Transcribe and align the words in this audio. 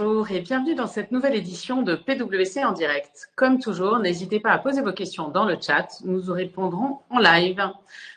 bonjour 0.00 0.30
et 0.30 0.40
bienvenue 0.40 0.74
dans 0.74 0.86
cette 0.86 1.12
nouvelle 1.12 1.34
édition 1.34 1.82
de 1.82 1.94
PwC 1.94 2.64
en 2.64 2.72
direct. 2.72 3.28
Comme 3.36 3.58
toujours, 3.58 3.98
n'hésitez 3.98 4.40
pas 4.40 4.52
à 4.52 4.58
poser 4.58 4.80
vos 4.80 4.94
questions 4.94 5.28
dans 5.28 5.44
le 5.44 5.58
chat, 5.60 5.88
nous 6.04 6.22
vous 6.22 6.32
répondrons 6.32 7.00
en 7.10 7.18
live. 7.18 7.62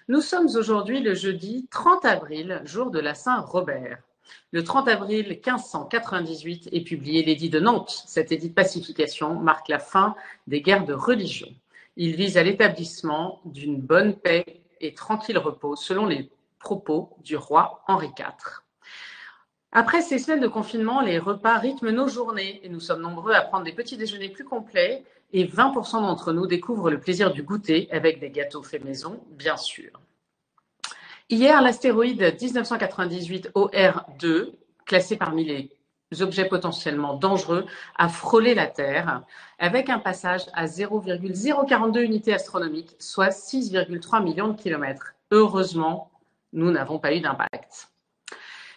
Nous 0.08 0.22
sommes 0.22 0.48
aujourd'hui 0.56 1.02
le 1.02 1.14
jeudi 1.14 1.68
30 1.72 2.06
avril, 2.06 2.62
jour 2.64 2.90
de 2.90 3.02
la 3.02 3.14
Saint-Robert. 3.14 3.98
Le 4.54 4.64
30 4.64 4.88
avril 4.88 5.28
1598 5.28 6.70
est 6.72 6.86
publié 6.86 7.22
l'édit 7.22 7.50
de 7.50 7.60
Nantes. 7.60 8.04
Cet 8.08 8.32
édit 8.32 8.50
de 8.50 8.54
pacification 8.54 9.36
marque 9.36 9.68
la 9.68 9.80
fin 9.80 10.16
des 10.48 10.62
guerres 10.62 10.86
de 10.86 10.94
religion. 10.94 11.50
Il 11.98 12.16
vise 12.16 12.38
à 12.38 12.44
l'établissement 12.44 13.42
d'une 13.44 13.82
bonne 13.82 14.16
paix 14.16 14.62
et 14.80 14.94
tranquille 14.94 15.38
repos 15.38 15.76
selon 15.76 16.06
les 16.06 16.30
propos 16.60 17.10
du 17.26 17.36
roi 17.36 17.84
Henri 17.88 18.10
IV. 18.18 18.63
Après 19.76 20.04
ces 20.04 20.20
semaines 20.20 20.40
de 20.40 20.48
confinement, 20.48 21.02
les 21.02 21.18
repas 21.18 21.58
rythment 21.58 21.90
nos 21.90 22.08
journées 22.08 22.62
et 22.64 22.70
nous 22.70 22.80
sommes 22.80 23.02
nombreux 23.02 23.34
à 23.34 23.42
prendre 23.42 23.64
des 23.64 23.72
petits 23.72 23.98
déjeuners 23.98 24.30
plus 24.30 24.44
complets 24.44 25.04
et 25.34 25.46
20% 25.48 25.94
d'entre 25.94 26.32
nous 26.32 26.46
découvrent 26.46 26.92
le 26.92 27.00
plaisir 27.00 27.34
du 27.34 27.42
goûter 27.42 27.90
avec 27.92 28.20
des 28.20 28.30
gâteaux 28.30 28.62
faits 28.62 28.86
maison, 28.86 29.20
bien 29.32 29.58
sûr. 29.58 29.90
Hier, 31.28 31.60
l'astéroïde 31.60 32.22
1998 32.40 33.50
OR2, 33.56 34.52
classé 34.86 35.18
parmi 35.18 35.44
les 35.44 36.22
objets 36.22 36.46
potentiellement 36.46 37.16
dangereux, 37.16 37.66
a 37.98 38.10
frôlé 38.10 38.54
la 38.54 38.68
Terre 38.68 39.24
avec 39.58 39.90
un 39.90 39.98
passage 39.98 40.44
à 40.54 40.68
0,042 40.68 42.04
unités 42.04 42.36
astronomiques, 42.36 42.96
soit 43.00 43.30
6,3 43.30 44.24
millions 44.24 44.50
de 44.50 44.62
kilomètres. 44.62 45.16
Heureusement, 45.32 46.12
nous 46.52 46.70
n'avons 46.70 47.00
pas 47.00 47.16
eu 47.16 47.22
d'impact. 47.22 47.90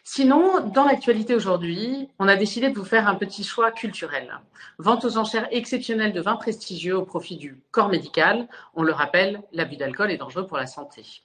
Sinon, 0.08 0.60
dans 0.60 0.84
l'actualité 0.84 1.34
aujourd'hui, 1.34 2.08
on 2.20 2.28
a 2.28 2.36
décidé 2.36 2.70
de 2.70 2.78
vous 2.78 2.84
faire 2.84 3.08
un 3.08 3.16
petit 3.16 3.42
choix 3.42 3.72
culturel. 3.72 4.38
Vente 4.78 5.04
aux 5.04 5.18
enchères 5.18 5.48
exceptionnelles 5.50 6.12
de 6.12 6.20
vins 6.20 6.36
prestigieux 6.36 6.96
au 6.96 7.04
profit 7.04 7.36
du 7.36 7.60
corps 7.72 7.88
médical. 7.88 8.46
On 8.74 8.84
le 8.84 8.92
rappelle, 8.92 9.42
l'abus 9.50 9.76
d'alcool 9.76 10.12
est 10.12 10.16
dangereux 10.16 10.46
pour 10.46 10.58
la 10.58 10.68
santé. 10.68 11.24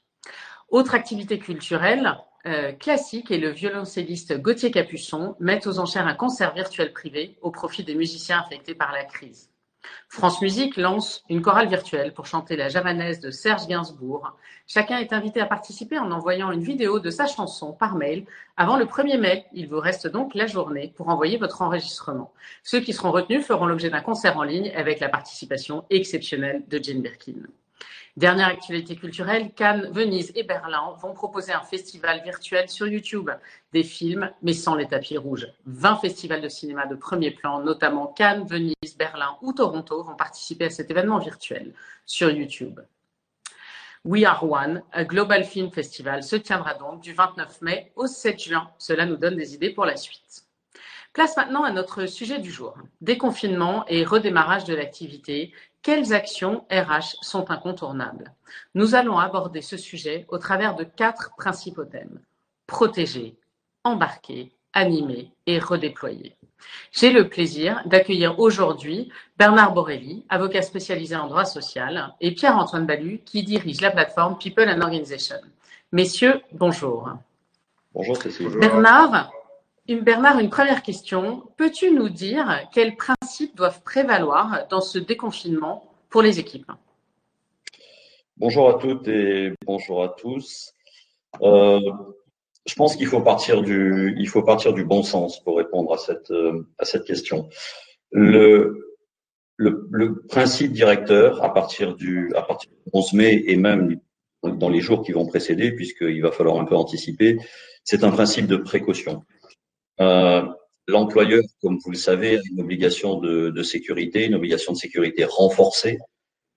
Autre 0.70 0.96
activité 0.96 1.38
culturelle 1.38 2.18
euh, 2.48 2.72
classique 2.72 3.30
et 3.30 3.38
le 3.38 3.50
violoncelliste 3.50 4.42
Gauthier 4.42 4.72
Capuçon 4.72 5.36
met 5.40 5.68
aux 5.68 5.78
enchères 5.78 6.08
un 6.08 6.16
concert 6.16 6.56
virtuel 6.56 6.92
privé 6.92 7.38
au 7.44 7.52
profit 7.52 7.84
des 7.84 7.94
musiciens 7.94 8.40
affectés 8.40 8.74
par 8.74 8.92
la 8.94 9.04
crise. 9.04 9.51
France 10.10 10.42
Musique 10.42 10.78
lance 10.78 11.24
une 11.30 11.42
chorale 11.42 11.70
virtuelle 11.70 12.14
pour 12.14 12.26
chanter 12.26 12.56
la 12.56 12.70
javanaise 12.70 13.20
de 13.20 13.32
Serge 13.32 13.68
Gainsbourg. 13.68 14.36
Chacun 14.68 14.98
est 14.98 15.14
invité 15.14 15.40
à 15.40 15.46
participer 15.46 15.98
en 15.98 16.12
envoyant 16.12 16.52
une 16.52 16.64
vidéo 16.64 17.00
de 17.00 17.10
sa 17.10 17.28
chanson 17.28 17.74
par 17.74 17.96
mail 17.96 18.26
avant 18.58 18.78
le 18.78 18.86
1er 18.86 19.18
mai. 19.18 19.46
Il 19.54 19.70
vous 19.70 19.80
reste 19.80 20.08
donc 20.08 20.36
la 20.36 20.48
journée 20.48 20.94
pour 20.96 21.10
envoyer 21.10 21.38
votre 21.38 21.62
enregistrement. 21.62 22.34
Ceux 22.64 22.82
qui 22.82 22.94
seront 22.94 23.12
retenus 23.12 23.46
feront 23.46 23.66
l'objet 23.66 23.90
d'un 23.90 24.02
concert 24.02 24.38
en 24.38 24.44
ligne 24.44 24.72
avec 24.76 25.00
la 25.00 25.10
participation 25.10 25.86
exceptionnelle 25.90 26.64
de 26.68 26.82
Jane 26.82 27.02
Birkin. 27.02 27.48
Dernière 28.18 28.48
actualité 28.48 28.98
culturelle, 28.98 29.54
Cannes, 29.54 29.90
Venise 29.94 30.34
et 30.36 30.44
Berlin 30.44 30.94
vont 31.00 31.14
proposer 31.14 31.54
un 31.54 31.62
festival 31.62 32.22
virtuel 32.24 32.68
sur 32.68 32.86
YouTube, 32.86 33.30
des 33.72 33.84
films, 33.84 34.30
mais 34.42 34.52
sans 34.52 34.76
les 34.76 34.86
tapis 34.86 35.18
rouges. 35.18 35.48
20 35.66 35.96
festivals 35.96 36.42
de 36.42 36.50
cinéma 36.50 36.86
de 36.88 36.96
premier 36.96 37.32
plan, 37.32 37.62
notamment 37.62 38.08
Cannes, 38.08 38.46
Venise, 38.46 38.98
Berlin 38.98 39.38
ou 39.42 39.54
Toronto, 39.54 40.04
vont 40.04 40.16
participer 40.16 40.66
à 40.66 40.70
cet 40.70 40.92
événement 40.92 41.20
virtuel 41.20 41.74
sur 42.06 42.30
YouTube. 42.30 42.82
We 44.04 44.26
Are 44.26 44.44
One, 44.44 44.84
un 44.92 45.04
Global 45.06 45.46
Film 45.46 45.72
Festival, 45.72 46.22
se 46.22 46.36
tiendra 46.36 46.74
donc 46.74 47.00
du 47.00 47.14
29 47.14 47.62
mai 47.62 47.94
au 47.96 48.08
7 48.08 48.44
juin. 48.44 48.70
Cela 48.78 49.06
nous 49.06 49.16
donne 49.16 49.38
des 49.38 49.54
idées 49.54 49.70
pour 49.70 49.86
la 49.86 49.96
suite. 49.96 50.48
Place 51.14 51.36
maintenant 51.36 51.64
à 51.64 51.72
notre 51.72 52.06
sujet 52.06 52.40
du 52.40 52.50
jour. 52.52 52.78
Déconfinement 53.02 53.86
et 53.88 54.06
redémarrage 54.06 54.64
de 54.64 54.74
l'activité 54.74 55.54
quelles 55.82 56.14
actions 56.14 56.66
RH 56.72 57.18
sont 57.22 57.50
incontournables? 57.52 58.34
Nous 58.76 58.96
allons 58.96 59.18
aborder 59.18 59.62
ce 59.62 59.78
sujet 59.78 60.26
au 60.30 60.38
travers 60.38 60.76
de 60.76 60.84
quatre 60.84 61.32
principaux 61.38 61.86
thèmes. 61.86 62.20
Protéger, 62.68 63.36
embarquer, 63.84 64.52
animer 64.74 65.32
et 65.48 65.60
redéployer. 65.60 66.36
J'ai 66.92 67.12
le 67.12 67.28
plaisir 67.28 67.82
d'accueillir 67.86 68.40
aujourd'hui 68.40 69.12
Bernard 69.38 69.74
Borelli, 69.74 70.26
avocat 70.30 70.62
spécialisé 70.62 71.16
en 71.16 71.28
droit 71.28 71.46
social, 71.46 72.14
et 72.22 72.34
Pierre-Antoine 72.34 72.86
Balu, 72.86 73.20
qui 73.26 73.44
dirige 73.44 73.82
la 73.82 73.92
plateforme 73.92 74.38
People 74.38 74.70
and 74.70 74.82
Organization. 74.82 75.38
Messieurs, 75.92 76.42
bonjour. 76.54 77.10
Bonjour 77.94 78.16
Cécile. 78.16 78.50
Bernard, 78.60 79.32
Bernard, 79.88 80.40
une 80.40 80.50
première 80.50 80.84
question. 80.84 81.44
Peux-tu 81.58 81.92
nous 81.92 82.10
dire 82.10 82.68
quels 82.74 82.96
principes 82.96 83.56
doivent 83.56 83.82
prévaloir 83.84 84.68
dans 84.70 84.80
ce 84.80 85.00
déconfinement 85.00 85.92
pour 86.10 86.22
les 86.22 86.40
équipes? 86.40 86.72
Bonjour 88.38 88.70
à 88.70 88.76
toutes 88.76 89.08
et 89.08 89.54
bonjour 89.66 90.04
à 90.04 90.10
tous. 90.10 90.74
Euh, 91.42 91.80
je 92.66 92.76
pense 92.76 92.96
qu'il 92.96 93.08
faut 93.08 93.22
partir 93.22 93.64
du, 93.64 94.16
bon 94.86 95.04
sens 95.04 95.44
pour 95.44 95.58
répondre 95.58 95.94
à 95.94 95.98
cette, 95.98 96.32
euh, 96.32 96.64
question. 97.06 97.50
Le, 98.12 98.88
principe 100.30 100.72
directeur 100.72 101.44
à 101.44 101.54
partir 101.54 101.96
du, 101.96 102.32
à 102.36 102.42
partir 102.44 102.70
du 102.72 102.78
11 102.94 103.14
mai 103.14 103.44
et 103.48 103.58
même 103.58 104.00
dans 104.44 104.70
les 104.70 104.80
jours 104.80 105.04
qui 105.04 105.12
vont 105.12 105.28
précéder, 105.28 105.72
puisqu'il 105.72 106.22
va 106.22 106.32
falloir 106.32 106.58
un 106.58 106.66
peu 106.66 106.76
anticiper, 106.76 107.38
c'est 107.84 108.04
un 108.04 108.12
principe 108.12 108.48
de 108.48 108.58
précaution. 108.58 109.24
Euh, 110.02 110.42
L'employeur, 110.88 111.44
comme 111.62 111.78
vous 111.78 111.92
le 111.92 111.98
savez, 111.98 112.38
a 112.38 112.42
une 112.52 112.60
obligation 112.60 113.20
de, 113.20 113.64
sécurité, 113.64 114.26
une 114.26 114.36
obligation 114.36 114.74
de 114.74 114.78
sécurité 114.78 115.24
renforcée 115.24 116.00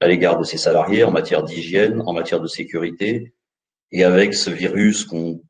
à 0.01 0.09
l'égard 0.09 0.39
de 0.39 0.45
ses 0.45 0.57
salariés 0.57 1.05
en 1.05 1.13
matière 1.13 1.45
d'hygiène, 1.45 2.03
en 2.07 2.13
matière 2.13 2.41
de 2.41 2.49
sécurité. 2.49 3.33
Et 3.93 4.03
avec 4.03 4.35
ce 4.35 4.51
virus 4.51 5.05
qu'on 5.05 5.41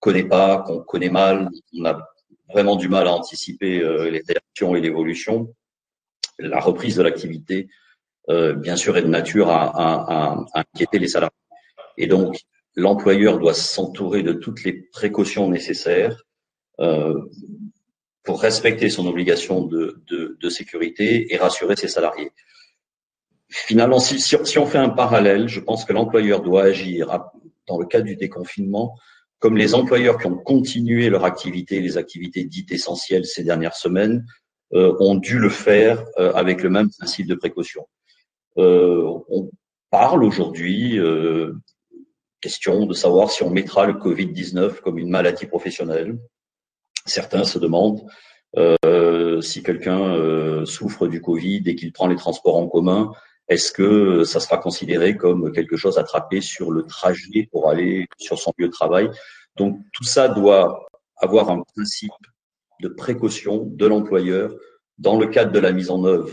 connaît 0.00 0.28
pas, 0.28 0.58
qu'on 0.58 0.80
connaît 0.80 1.08
mal, 1.08 1.48
on 1.78 1.84
a 1.86 2.06
vraiment 2.50 2.76
du 2.76 2.88
mal 2.88 3.06
à 3.08 3.14
anticiper 3.14 3.80
euh, 3.80 4.10
les 4.10 4.22
réactions 4.28 4.76
et 4.76 4.80
l'évolution. 4.80 5.54
La 6.38 6.60
reprise 6.60 6.96
de 6.96 7.02
l'activité, 7.02 7.68
euh, 8.28 8.52
bien 8.52 8.76
sûr, 8.76 8.96
est 8.98 9.02
de 9.02 9.08
nature 9.08 9.48
à, 9.48 10.44
inquiéter 10.54 10.98
les 10.98 11.08
salariés. 11.08 11.32
Et 11.96 12.08
donc, 12.08 12.36
l'employeur 12.74 13.38
doit 13.38 13.54
s'entourer 13.54 14.22
de 14.22 14.32
toutes 14.32 14.64
les 14.64 14.72
précautions 14.72 15.48
nécessaires 15.48 16.24
pour 16.78 18.40
respecter 18.40 18.88
son 18.88 19.06
obligation 19.06 19.62
de, 19.62 20.02
de, 20.06 20.36
de, 20.40 20.48
sécurité 20.48 21.32
et 21.32 21.36
rassurer 21.36 21.76
ses 21.76 21.88
salariés. 21.88 22.32
Finalement, 23.48 23.98
si, 23.98 24.18
si, 24.18 24.58
on 24.58 24.66
fait 24.66 24.78
un 24.78 24.88
parallèle, 24.88 25.46
je 25.46 25.60
pense 25.60 25.84
que 25.84 25.92
l'employeur 25.92 26.40
doit 26.40 26.64
agir 26.64 27.20
dans 27.66 27.78
le 27.78 27.86
cas 27.86 28.00
du 28.00 28.16
déconfinement 28.16 28.96
comme 29.44 29.58
les 29.58 29.74
employeurs 29.74 30.16
qui 30.16 30.26
ont 30.26 30.38
continué 30.38 31.10
leur 31.10 31.26
activité, 31.26 31.80
les 31.82 31.98
activités 31.98 32.44
dites 32.44 32.72
essentielles 32.72 33.26
ces 33.26 33.44
dernières 33.44 33.76
semaines, 33.76 34.24
euh, 34.72 34.96
ont 35.00 35.16
dû 35.16 35.38
le 35.38 35.50
faire 35.50 36.02
euh, 36.18 36.32
avec 36.32 36.62
le 36.62 36.70
même 36.70 36.88
principe 36.88 37.26
de 37.26 37.34
précaution. 37.34 37.86
Euh, 38.56 39.06
on 39.28 39.50
parle 39.90 40.24
aujourd'hui, 40.24 40.98
euh, 40.98 41.52
question 42.40 42.86
de 42.86 42.94
savoir 42.94 43.30
si 43.30 43.42
on 43.42 43.50
mettra 43.50 43.84
le 43.84 43.92
Covid-19 43.92 44.80
comme 44.80 44.98
une 44.98 45.10
maladie 45.10 45.44
professionnelle. 45.44 46.16
Certains 47.06 47.44
se 47.44 47.58
demandent 47.58 48.04
euh, 48.56 49.40
si 49.40 49.62
quelqu'un 49.62 50.00
euh, 50.00 50.64
souffre 50.64 51.06
du 51.06 51.20
Covid 51.20 51.62
et 51.66 51.74
qu'il 51.74 51.92
prend 51.92 52.06
les 52.06 52.16
transports 52.16 52.56
en 52.56 52.68
commun, 52.68 53.12
est-ce 53.48 53.72
que 53.72 54.24
ça 54.24 54.40
sera 54.40 54.56
considéré 54.58 55.16
comme 55.16 55.52
quelque 55.52 55.76
chose 55.76 55.98
attrapé 55.98 56.40
sur 56.40 56.70
le 56.70 56.84
trajet 56.84 57.48
pour 57.50 57.68
aller 57.68 58.06
sur 58.18 58.38
son 58.38 58.52
lieu 58.58 58.68
de 58.68 58.72
travail? 58.72 59.10
Donc 59.56 59.78
tout 59.92 60.04
ça 60.04 60.28
doit 60.28 60.86
avoir 61.16 61.50
un 61.50 61.62
principe 61.74 62.12
de 62.80 62.88
précaution 62.88 63.64
de 63.66 63.86
l'employeur 63.86 64.54
dans 64.98 65.18
le 65.18 65.26
cadre 65.26 65.52
de 65.52 65.58
la 65.58 65.72
mise 65.72 65.90
en 65.90 66.04
œuvre 66.04 66.30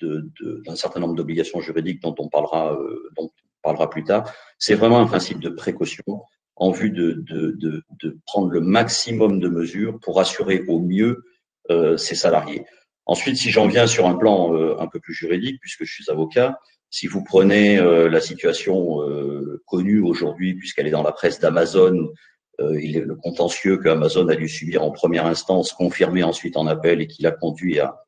d'un 0.00 0.76
certain 0.76 1.00
nombre 1.00 1.14
d'obligations 1.14 1.60
juridiques 1.60 2.02
dont 2.02 2.14
on 2.18 2.28
parlera, 2.28 2.74
euh, 2.74 3.10
dont 3.16 3.24
on 3.24 3.62
parlera 3.62 3.88
plus 3.88 4.04
tard. 4.04 4.30
C'est 4.58 4.74
vraiment 4.74 5.00
un 5.00 5.06
principe 5.06 5.40
de 5.40 5.48
précaution 5.48 6.22
en 6.62 6.70
vue 6.70 6.90
de, 6.90 7.12
de, 7.12 7.50
de, 7.58 7.82
de, 8.02 8.16
prendre 8.24 8.48
le 8.48 8.60
maximum 8.60 9.40
de 9.40 9.48
mesures 9.48 9.98
pour 9.98 10.20
assurer 10.20 10.62
au 10.68 10.78
mieux 10.78 11.24
euh, 11.70 11.96
ses 11.96 12.14
salariés. 12.14 12.64
Ensuite, 13.04 13.36
si 13.36 13.50
j'en 13.50 13.66
viens 13.66 13.88
sur 13.88 14.06
un 14.06 14.14
plan 14.14 14.54
euh, 14.54 14.76
un 14.78 14.86
peu 14.86 15.00
plus 15.00 15.12
juridique, 15.12 15.58
puisque 15.60 15.82
je 15.84 15.92
suis 15.92 16.08
avocat, 16.08 16.60
si 16.88 17.08
vous 17.08 17.24
prenez 17.24 17.78
euh, 17.78 18.08
la 18.08 18.20
situation 18.20 19.02
euh, 19.02 19.60
connue 19.66 20.00
aujourd'hui, 20.00 20.54
puisqu'elle 20.54 20.86
est 20.86 20.92
dans 20.92 21.02
la 21.02 21.10
presse 21.10 21.40
d'Amazon, 21.40 22.12
euh, 22.60 22.80
il 22.80 22.96
est 22.96 23.00
le 23.00 23.16
contentieux 23.16 23.78
que 23.78 23.88
Amazon 23.88 24.28
a 24.28 24.36
dû 24.36 24.48
subir 24.48 24.84
en 24.84 24.92
première 24.92 25.26
instance, 25.26 25.72
confirmé 25.72 26.22
ensuite 26.22 26.56
en 26.56 26.68
appel 26.68 27.00
et 27.00 27.08
qui 27.08 27.22
l'a 27.22 27.32
conduit 27.32 27.80
à, 27.80 28.04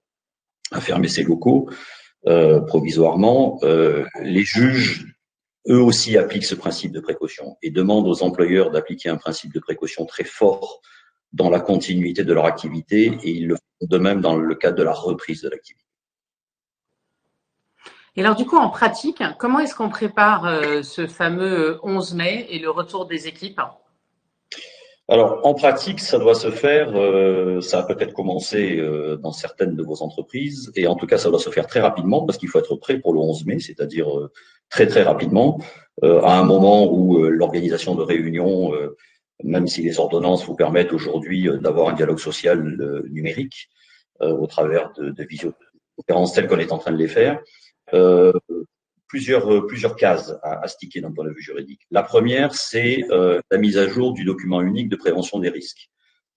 à, 0.70 0.80
fermer 0.80 1.08
ses 1.08 1.24
locaux 1.24 1.68
provisoirement, 2.66 3.60
les 4.22 4.44
juges 4.44 5.13
eux 5.68 5.80
aussi 5.80 6.16
appliquent 6.18 6.44
ce 6.44 6.54
principe 6.54 6.92
de 6.92 7.00
précaution 7.00 7.56
et 7.62 7.70
demandent 7.70 8.06
aux 8.06 8.22
employeurs 8.22 8.70
d'appliquer 8.70 9.08
un 9.08 9.16
principe 9.16 9.52
de 9.52 9.60
précaution 9.60 10.04
très 10.04 10.24
fort 10.24 10.80
dans 11.32 11.50
la 11.50 11.60
continuité 11.60 12.24
de 12.24 12.32
leur 12.32 12.46
activité 12.46 13.18
et 13.22 13.30
ils 13.30 13.48
le 13.48 13.56
font 13.56 13.86
de 13.86 13.98
même 13.98 14.20
dans 14.20 14.36
le 14.36 14.54
cadre 14.54 14.76
de 14.76 14.82
la 14.82 14.92
reprise 14.92 15.42
de 15.42 15.48
l'activité. 15.48 15.84
Et 18.16 18.20
alors 18.20 18.36
du 18.36 18.46
coup, 18.46 18.56
en 18.56 18.70
pratique, 18.70 19.22
comment 19.38 19.58
est-ce 19.58 19.74
qu'on 19.74 19.88
prépare 19.88 20.46
euh, 20.46 20.82
ce 20.82 21.08
fameux 21.08 21.80
11 21.82 22.14
mai 22.14 22.46
et 22.50 22.60
le 22.60 22.70
retour 22.70 23.06
des 23.06 23.26
équipes? 23.26 23.60
Alors, 25.08 25.40
en 25.46 25.54
pratique, 25.54 26.00
ça 26.00 26.18
doit 26.18 26.34
se 26.34 26.50
faire, 26.50 26.96
euh, 26.96 27.60
ça 27.60 27.80
a 27.80 27.82
peut-être 27.82 28.14
commencé 28.14 28.78
euh, 28.78 29.16
dans 29.16 29.32
certaines 29.32 29.76
de 29.76 29.82
vos 29.82 30.02
entreprises, 30.02 30.72
et 30.76 30.86
en 30.86 30.94
tout 30.94 31.06
cas, 31.06 31.18
ça 31.18 31.30
doit 31.30 31.38
se 31.38 31.50
faire 31.50 31.66
très 31.66 31.80
rapidement 31.80 32.24
parce 32.24 32.38
qu'il 32.38 32.48
faut 32.48 32.58
être 32.58 32.76
prêt 32.76 32.98
pour 32.98 33.12
le 33.12 33.20
11 33.20 33.44
mai, 33.44 33.58
c'est-à-dire 33.60 34.08
très 34.70 34.86
très 34.86 35.02
rapidement, 35.02 35.60
à 36.02 36.38
un 36.38 36.44
moment 36.44 36.90
où 36.90 37.22
l'organisation 37.24 37.94
de 37.94 38.02
réunions, 38.02 38.72
même 39.42 39.66
si 39.66 39.82
les 39.82 40.00
ordonnances 40.00 40.46
vous 40.46 40.56
permettent 40.56 40.92
aujourd'hui 40.92 41.48
d'avoir 41.60 41.90
un 41.90 41.92
dialogue 41.92 42.18
social 42.18 42.62
numérique 43.10 43.68
au 44.20 44.46
travers 44.46 44.92
de, 44.94 45.10
de 45.10 45.24
visioconférences 45.24 46.32
telles 46.32 46.48
qu'on 46.48 46.58
est 46.58 46.72
en 46.72 46.78
train 46.78 46.92
de 46.92 46.96
les 46.96 47.08
faire, 47.08 47.40
euh, 47.92 48.32
plusieurs, 49.08 49.52
euh, 49.52 49.66
plusieurs 49.66 49.96
cases 49.96 50.34
à, 50.42 50.64
à 50.64 50.68
sticker 50.68 51.00
d'un 51.00 51.12
point 51.12 51.24
de 51.24 51.30
vue 51.30 51.42
juridique. 51.42 51.82
La 51.90 52.02
première, 52.02 52.54
c'est 52.54 53.04
euh, 53.10 53.40
la 53.50 53.58
mise 53.58 53.78
à 53.78 53.88
jour 53.88 54.12
du 54.12 54.24
document 54.24 54.60
unique 54.60 54.88
de 54.88 54.96
prévention 54.96 55.38
des 55.38 55.50
risques. 55.50 55.90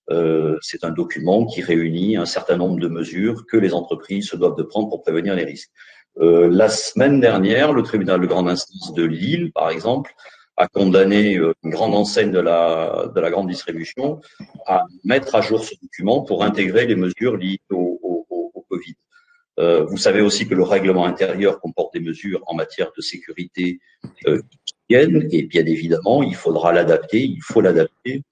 Euh, 0.09 0.57
c'est 0.61 0.83
un 0.85 0.91
document 0.91 1.45
qui 1.45 1.61
réunit 1.61 2.15
un 2.15 2.25
certain 2.25 2.57
nombre 2.57 2.79
de 2.79 2.87
mesures 2.87 3.45
que 3.45 3.57
les 3.57 3.73
entreprises 3.73 4.29
se 4.29 4.37
doivent 4.37 4.55
de 4.55 4.63
prendre 4.63 4.89
pour 4.89 5.01
prévenir 5.01 5.35
les 5.35 5.43
risques. 5.43 5.71
Euh, 6.19 6.49
la 6.49 6.69
semaine 6.69 7.19
dernière, 7.19 7.73
le 7.73 7.83
tribunal 7.83 8.21
de 8.21 8.25
grande 8.25 8.49
instance 8.49 8.93
de 8.93 9.03
Lille, 9.03 9.51
par 9.53 9.69
exemple, 9.69 10.13
a 10.55 10.67
condamné 10.67 11.33
une 11.33 11.69
grande 11.69 11.93
enseigne 11.93 12.31
de 12.31 12.39
la, 12.39 13.11
de 13.13 13.19
la 13.19 13.29
grande 13.29 13.47
distribution 13.47 14.21
à 14.65 14.85
mettre 15.03 15.35
à 15.35 15.41
jour 15.41 15.63
ce 15.63 15.75
document 15.79 16.23
pour 16.23 16.43
intégrer 16.43 16.87
les 16.87 16.95
mesures 16.95 17.37
liées 17.37 17.59
au, 17.69 17.99
au, 18.01 18.51
au 18.55 18.65
Covid. 18.67 18.95
Euh, 19.59 19.83
vous 19.86 19.98
savez 19.98 20.21
aussi 20.21 20.48
que 20.48 20.54
le 20.54 20.63
règlement 20.63 21.06
intérieur 21.06 21.59
comporte 21.59 21.94
des 21.94 22.00
mesures 22.00 22.44
en 22.45 22.54
matière 22.54 22.92
de 22.95 23.01
sécurité 23.01 23.80
euh, 24.27 24.42
et 24.89 25.44
bien 25.44 25.65
évidemment, 25.65 26.24
il 26.24 26.36
faudra 26.36 26.71
l'adapter, 26.71 27.21
il 27.21 27.42
faut 27.42 27.59
l'adapter 27.59 28.24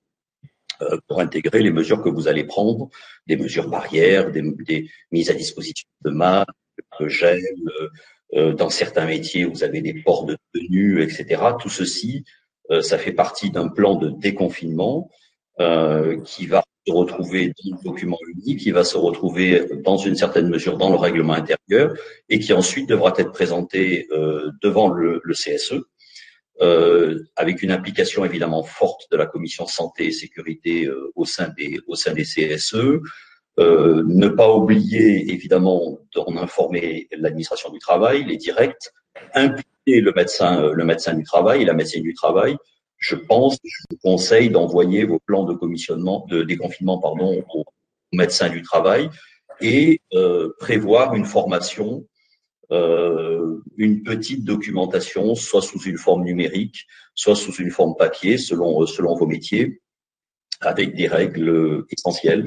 euh, 0.82 0.98
pour 1.08 1.20
intégrer 1.20 1.62
les 1.62 1.72
mesures 1.72 2.02
que 2.02 2.10
vous 2.10 2.28
allez 2.28 2.46
prendre, 2.46 2.90
des 3.28 3.36
mesures 3.36 3.70
barrières, 3.70 4.32
des, 4.32 4.44
des 4.66 4.90
mises 5.12 5.30
à 5.30 5.34
disposition 5.34 5.88
de 6.04 6.12
masques, 6.12 6.50
de 7.00 7.08
gel. 7.08 7.42
Dans 8.34 8.70
certains 8.70 9.06
métiers, 9.06 9.46
vous 9.46 9.64
avez 9.64 9.82
des 9.82 9.94
ports 9.94 10.26
de 10.26 10.36
tenue, 10.54 11.02
etc. 11.02 11.42
Tout 11.58 11.70
ceci, 11.70 12.26
ça 12.82 12.98
fait 12.98 13.14
partie 13.14 13.50
d'un 13.50 13.70
plan 13.70 13.96
de 13.96 14.10
déconfinement 14.10 15.10
qui 16.26 16.46
va 16.46 16.65
se 16.86 16.94
retrouver 16.94 17.48
dans 17.48 17.78
le 17.78 17.84
document 17.84 18.20
unique, 18.28 18.60
qui 18.60 18.72
va 18.72 18.84
se 18.84 18.98
retrouver 18.98 19.68
dans 19.84 19.98
une 19.98 20.16
certaine 20.16 20.50
mesure 20.50 20.78
dans 20.78 20.90
le 20.90 20.98
règlement 20.98 21.34
intérieur 21.34 21.94
et 22.30 22.40
qui 22.40 22.54
ensuite 22.54 22.88
devra 22.90 23.14
être 23.18 23.32
présenté 23.32 24.08
euh, 24.12 24.52
devant 24.62 24.90
le, 24.90 25.22
le 25.24 25.34
CSE. 25.34 25.82
Euh, 26.62 27.20
avec 27.36 27.64
une 27.64 27.72
implication 27.72 28.24
évidemment 28.24 28.64
forte 28.64 29.12
de 29.12 29.18
la 29.18 29.26
commission 29.26 29.68
santé 29.68 30.06
et 30.06 30.12
sécurité 30.14 30.86
euh, 30.86 31.12
au 31.14 31.26
sein 31.26 31.50
des 31.58 31.82
au 31.86 31.96
sein 31.96 32.14
des 32.14 32.24
CSE, 32.24 33.02
euh, 33.60 34.04
ne 34.08 34.30
pas 34.30 34.50
oublier 34.56 35.34
évidemment 35.34 36.00
d'en 36.14 36.38
informer 36.38 37.10
l'administration 37.12 37.70
du 37.72 37.80
travail, 37.80 38.24
les 38.24 38.38
directs, 38.38 38.90
impliquer 39.34 40.00
le 40.00 40.14
médecin 40.14 40.72
le 40.72 40.86
médecin 40.86 41.14
du 41.14 41.26
travail 41.26 41.66
la 41.66 41.74
médecine 41.74 42.04
du 42.04 42.14
travail 42.14 42.56
je 43.08 43.16
pense, 43.16 43.58
je 43.64 43.84
vous 43.92 43.98
conseille 44.02 44.50
d'envoyer 44.50 45.06
vos 45.06 45.20
plans 45.20 45.44
de 45.44 45.54
commissionnement, 45.54 46.26
de 46.30 46.42
déconfinement, 46.42 46.98
pardon, 47.00 47.44
aux 47.54 47.66
médecins 48.12 48.50
du 48.50 48.62
travail 48.64 49.10
et 49.62 50.02
euh, 50.14 50.50
prévoir 50.60 51.14
une 51.14 51.26
formation, 51.26 52.08
euh, 52.72 53.62
une 53.78 54.02
petite 54.02 54.44
documentation, 54.44 55.36
soit 55.36 55.62
sous 55.62 55.82
une 55.84 55.98
forme 55.98 56.24
numérique, 56.24 56.88
soit 57.14 57.36
sous 57.36 57.54
une 57.54 57.70
forme 57.70 57.96
papier, 57.96 58.38
selon 58.38 58.86
selon 58.88 59.16
vos 59.16 59.28
métiers, 59.28 59.82
avec 60.62 60.96
des 60.96 61.08
règles 61.08 61.86
essentielles, 61.92 62.46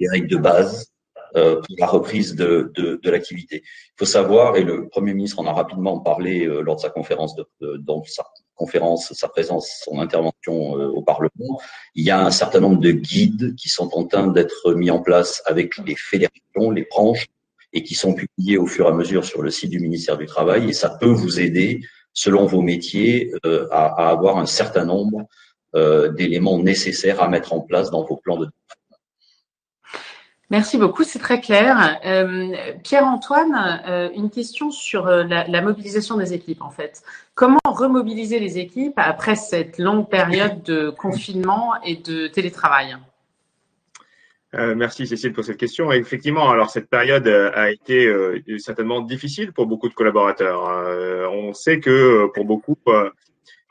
des 0.00 0.08
règles 0.08 0.28
de 0.28 0.38
base 0.38 0.92
euh, 1.36 1.60
pour 1.62 1.76
la 1.78 1.86
reprise 1.86 2.34
de, 2.34 2.72
de, 2.74 2.98
de 3.00 3.10
l'activité. 3.10 3.62
Il 3.64 3.98
faut 4.00 4.12
savoir, 4.18 4.56
et 4.56 4.64
le 4.64 4.88
Premier 4.88 5.14
ministre 5.14 5.38
en 5.38 5.46
a 5.46 5.52
rapidement 5.52 6.00
parlé 6.00 6.46
euh, 6.46 6.62
lors 6.62 6.76
de 6.76 6.80
sa 6.80 6.90
conférence, 6.90 7.36
de, 7.36 7.46
dans 7.76 8.02
sa 8.04 8.24
sa 8.66 9.28
présence, 9.28 9.82
son 9.84 10.00
intervention 10.00 10.78
euh, 10.78 10.88
au 10.88 11.02
Parlement, 11.02 11.60
il 11.94 12.04
y 12.04 12.10
a 12.10 12.20
un 12.24 12.30
certain 12.30 12.60
nombre 12.60 12.80
de 12.80 12.92
guides 12.92 13.54
qui 13.56 13.68
sont 13.68 13.90
en 13.94 14.06
train 14.06 14.26
d'être 14.28 14.74
mis 14.74 14.90
en 14.90 15.00
place 15.00 15.42
avec 15.46 15.76
les 15.78 15.96
fédérations, 15.96 16.70
les 16.70 16.86
branches, 16.90 17.26
et 17.72 17.82
qui 17.82 17.94
sont 17.94 18.14
publiés 18.14 18.58
au 18.58 18.66
fur 18.66 18.86
et 18.86 18.88
à 18.88 18.92
mesure 18.92 19.24
sur 19.24 19.42
le 19.42 19.50
site 19.50 19.70
du 19.70 19.78
ministère 19.78 20.16
du 20.16 20.26
Travail, 20.26 20.68
et 20.68 20.72
ça 20.72 20.90
peut 20.90 21.06
vous 21.06 21.38
aider, 21.38 21.80
selon 22.12 22.46
vos 22.46 22.62
métiers, 22.62 23.32
à, 23.70 23.86
à, 23.86 24.10
avoir 24.10 24.38
un 24.38 24.46
certain 24.46 24.84
nombre 24.84 25.28
d'éléments 26.16 26.58
nécessaires 26.58 27.22
à 27.22 27.28
mettre 27.28 27.52
en 27.52 27.60
place 27.60 27.92
dans 27.92 28.02
vos 28.02 28.16
plans 28.16 28.38
de 28.38 28.48
Merci 30.50 30.78
beaucoup, 30.78 31.04
c'est 31.04 31.20
très 31.20 31.40
clair. 31.40 32.00
Euh, 32.04 32.56
Pierre-Antoine, 32.82 33.82
euh, 33.86 34.10
une 34.16 34.30
question 34.30 34.72
sur 34.72 35.06
euh, 35.06 35.22
la, 35.22 35.62
mobilisation 35.62 36.16
des 36.16 36.32
équipes 36.32 36.62
en 36.62 36.70
fait. 36.70 37.02
Comment 37.36 37.60
remobiliser 37.64 38.40
les 38.40 38.58
équipes 38.58 38.94
après 38.96 39.36
cette 39.36 39.78
longue 39.78 40.08
période 40.08 40.64
de 40.64 40.90
confinement 40.90 41.74
et 41.84 41.96
de 41.96 42.26
télétravail? 42.26 42.96
Merci 44.52 45.06
Cécile 45.06 45.32
pour 45.32 45.44
cette 45.44 45.58
question. 45.58 45.92
effectivement, 45.92 46.50
alors 46.50 46.70
cette 46.70 46.90
période 46.90 47.28
a 47.28 47.70
été 47.70 48.12
certainement 48.58 49.00
difficile 49.00 49.52
pour 49.52 49.66
beaucoup 49.66 49.88
de 49.88 49.94
collaborateurs. 49.94 50.60
on 51.32 51.54
sait 51.54 51.78
que 51.78 52.26
pour 52.34 52.44
beaucoup, 52.44 52.76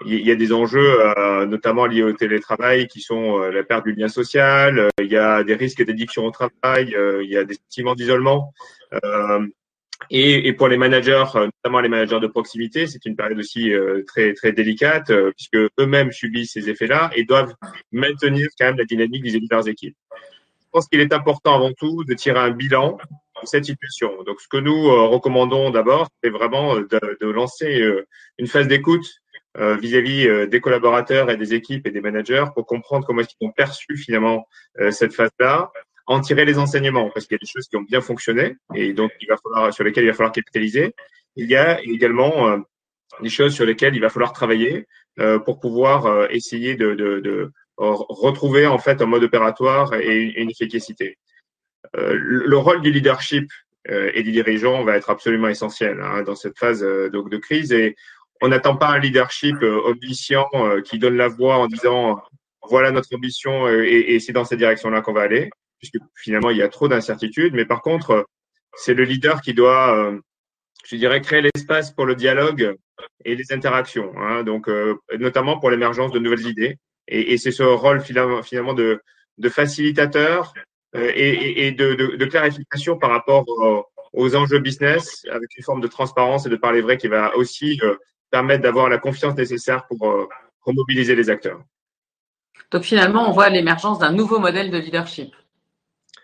il 0.05 0.25
y 0.25 0.31
a 0.31 0.35
des 0.35 0.53
enjeux, 0.53 1.01
euh, 1.01 1.45
notamment 1.45 1.85
liés 1.85 2.03
au 2.03 2.13
télétravail, 2.13 2.87
qui 2.87 3.01
sont 3.01 3.41
euh, 3.41 3.51
la 3.51 3.63
perte 3.63 3.85
du 3.85 3.93
lien 3.93 4.07
social. 4.07 4.79
Euh, 4.79 4.89
il 5.01 5.11
y 5.11 5.17
a 5.17 5.43
des 5.43 5.55
risques 5.55 5.83
d'addiction 5.83 6.25
au 6.25 6.31
travail. 6.31 6.95
il 7.21 7.29
y 7.29 7.37
a 7.37 7.43
des 7.43 7.55
sentiments 7.55 7.95
d'isolement. 7.95 8.53
Et, 10.09 10.53
pour 10.53 10.69
les 10.69 10.77
managers, 10.77 11.25
notamment 11.35 11.81
les 11.81 11.89
managers 11.89 12.21
de 12.21 12.27
proximité, 12.27 12.87
c'est 12.87 13.05
une 13.05 13.17
période 13.17 13.37
aussi 13.37 13.71
très 14.07 14.33
très 14.33 14.53
délicate 14.53 15.11
puisque 15.35 15.57
eux-mêmes 15.79 16.11
subissent 16.13 16.53
ces 16.53 16.69
effets-là 16.69 17.11
et 17.15 17.25
doivent 17.25 17.53
maintenir 17.91 18.47
quand 18.57 18.67
même 18.67 18.77
la 18.77 18.85
dynamique 18.85 19.23
vis-à-vis 19.23 19.47
de 19.47 19.53
leurs 19.53 19.67
équipes. 19.67 19.97
Je 20.13 20.67
pense 20.71 20.87
qu'il 20.87 21.01
est 21.01 21.13
important 21.13 21.55
avant 21.55 21.73
tout 21.73 22.05
de 22.05 22.13
tirer 22.13 22.39
un 22.39 22.51
bilan 22.51 22.97
de 23.41 23.47
cette 23.47 23.65
situation. 23.65 24.23
Donc, 24.23 24.39
ce 24.39 24.47
que 24.47 24.57
nous 24.57 24.83
recommandons 25.09 25.69
d'abord, 25.69 26.07
c'est 26.23 26.29
vraiment 26.29 26.77
de, 26.77 27.17
de 27.19 27.27
lancer 27.27 27.83
une 28.37 28.47
phase 28.47 28.67
d'écoute 28.69 29.05
vis-à-vis 29.57 30.27
euh, 30.27 30.47
des 30.47 30.61
collaborateurs 30.61 31.29
et 31.31 31.37
des 31.37 31.53
équipes 31.53 31.87
et 31.87 31.91
des 31.91 32.01
managers 32.01 32.45
pour 32.53 32.65
comprendre 32.65 33.05
comment 33.05 33.21
est-ce 33.21 33.29
qu'ils 33.29 33.47
ont 33.47 33.51
perçu 33.51 33.97
finalement 33.97 34.47
euh, 34.79 34.91
cette 34.91 35.13
phase-là, 35.13 35.71
en 36.05 36.21
tirer 36.21 36.45
les 36.45 36.57
enseignements 36.59 37.09
parce 37.09 37.25
qu'il 37.25 37.35
y 37.35 37.39
a 37.39 37.43
des 37.43 37.51
choses 37.51 37.67
qui 37.67 37.75
ont 37.75 37.81
bien 37.81 38.01
fonctionné 38.01 38.57
et 38.75 38.93
donc 38.93 39.11
il 39.21 39.27
va 39.27 39.37
falloir 39.37 39.73
sur 39.73 39.83
lesquelles 39.83 40.03
il 40.03 40.09
va 40.09 40.13
falloir 40.13 40.31
capitaliser. 40.31 40.93
Il 41.35 41.49
y 41.49 41.55
a 41.55 41.81
également 41.81 42.57
des 43.21 43.29
choses 43.29 43.53
sur 43.53 43.65
lesquelles 43.65 43.95
il 43.95 44.01
va 44.01 44.09
falloir 44.09 44.33
travailler 44.33 44.87
pour 45.45 45.59
pouvoir 45.59 46.31
essayer 46.31 46.75
de, 46.75 46.95
de, 46.95 47.19
de, 47.19 47.51
retrouver 47.77 48.65
en 48.65 48.79
fait 48.79 49.03
un 49.03 49.05
mode 49.05 49.23
opératoire 49.23 49.93
et 49.93 50.33
une 50.41 50.49
efficacité. 50.49 51.19
le 51.93 52.57
rôle 52.57 52.81
du 52.81 52.91
leadership 52.91 53.47
et 53.87 54.23
des 54.23 54.31
dirigeants 54.31 54.83
va 54.83 54.97
être 54.97 55.11
absolument 55.11 55.47
essentiel 55.47 56.01
hein, 56.01 56.23
dans 56.23 56.35
cette 56.35 56.57
phase 56.57 56.81
de 56.81 57.37
crise 57.37 57.71
et 57.71 57.95
on 58.41 58.47
n'attend 58.49 58.75
pas 58.75 58.89
un 58.89 58.99
leadership 58.99 59.57
euh, 59.61 59.81
omniscient 59.85 60.47
euh, 60.53 60.81
qui 60.81 60.99
donne 60.99 61.17
la 61.17 61.27
voix 61.27 61.57
en 61.57 61.67
disant 61.67 62.21
voilà 62.69 62.91
notre 62.91 63.13
ambition 63.15 63.67
euh, 63.67 63.83
et, 63.85 64.19
c'est 64.19 64.33
dans 64.33 64.45
cette 64.45 64.59
direction-là 64.59 65.01
qu'on 65.01 65.13
va 65.13 65.21
aller, 65.21 65.49
puisque 65.79 65.97
finalement 66.15 66.49
il 66.49 66.57
y 66.57 66.61
a 66.61 66.69
trop 66.69 66.87
d'incertitudes. 66.87 67.53
Mais 67.53 67.65
par 67.65 67.81
contre, 67.81 68.25
c'est 68.75 68.93
le 68.93 69.03
leader 69.03 69.41
qui 69.41 69.53
doit, 69.53 70.13
je 70.85 70.95
dirais, 70.95 71.21
créer 71.21 71.41
l'espace 71.41 71.91
pour 71.91 72.05
le 72.05 72.15
dialogue 72.15 72.75
et 73.25 73.35
les 73.35 73.51
interactions. 73.51 74.13
Hein, 74.17 74.43
donc, 74.43 74.69
notamment 75.17 75.59
pour 75.59 75.71
l'émergence 75.71 76.11
de 76.11 76.19
nouvelles 76.19 76.47
idées. 76.47 76.77
Et, 77.07 77.37
c'est 77.37 77.51
ce 77.51 77.63
rôle 77.63 78.01
finalement, 78.01 78.73
de, 78.73 79.01
facilitateur 79.49 80.53
et, 80.93 81.71
de, 81.71 82.25
clarification 82.25 82.97
par 82.99 83.09
rapport 83.09 83.45
aux 84.13 84.35
enjeux 84.35 84.59
business, 84.59 85.25
avec 85.31 85.49
une 85.57 85.63
forme 85.63 85.81
de 85.81 85.87
transparence 85.87 86.45
et 86.45 86.49
de 86.49 86.55
parler 86.55 86.81
vrai 86.81 86.97
qui 86.97 87.07
va 87.07 87.35
aussi 87.35 87.81
permettre 88.29 88.63
d'avoir 88.63 88.89
la 88.89 88.97
confiance 88.97 89.35
nécessaire 89.35 89.85
pour, 89.87 90.09
euh, 90.09 90.27
pour 90.63 90.73
mobiliser 90.73 91.15
les 91.15 91.29
acteurs. 91.29 91.61
Donc 92.71 92.83
finalement, 92.83 93.29
on 93.29 93.33
voit 93.33 93.49
l'émergence 93.49 93.99
d'un 93.99 94.11
nouveau 94.11 94.39
modèle 94.39 94.69
de 94.71 94.77
leadership 94.77 95.33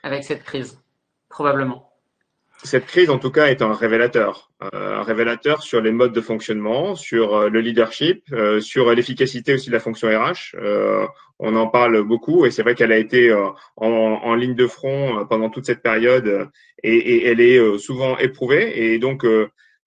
avec 0.03 0.23
cette 0.23 0.43
crise, 0.43 0.79
probablement. 1.29 1.91
cette 2.63 2.85
crise, 2.85 3.09
en 3.09 3.17
tout 3.17 3.31
cas, 3.31 3.47
est 3.47 3.61
un 3.61 3.73
révélateur. 3.73 4.51
Euh, 4.73 4.99
un 4.99 5.03
révélateur 5.03 5.63
sur 5.63 5.81
les 5.81 5.91
modes 5.91 6.13
de 6.13 6.21
fonctionnement, 6.21 6.95
sur 6.95 7.35
euh, 7.35 7.49
le 7.49 7.59
leadership, 7.61 8.23
sur 8.59 8.93
l'efficacité 8.93 9.53
aussi 9.53 9.67
de 9.67 9.73
la 9.73 9.79
fonction 9.79 10.07
RH. 10.07 10.55
on 11.39 11.55
en 11.55 11.67
parle 11.67 12.01
beaucoup 12.03 12.45
et 12.45 12.51
c'est 12.51 12.63
vrai 12.63 12.75
qu'elle 12.75 12.93
a 12.93 12.97
été 12.97 13.33
en, 13.75 14.35
ligne 14.35 14.55
de 14.55 14.67
front 14.67 15.25
pendant 15.29 15.49
toute 15.49 15.65
cette 15.65 15.81
période 15.81 16.49
et, 16.81 17.27
elle 17.27 17.41
est 17.41 17.77
souvent 17.77 18.17
éprouvée. 18.17 18.93
Et 18.93 18.99
donc, 18.99 19.25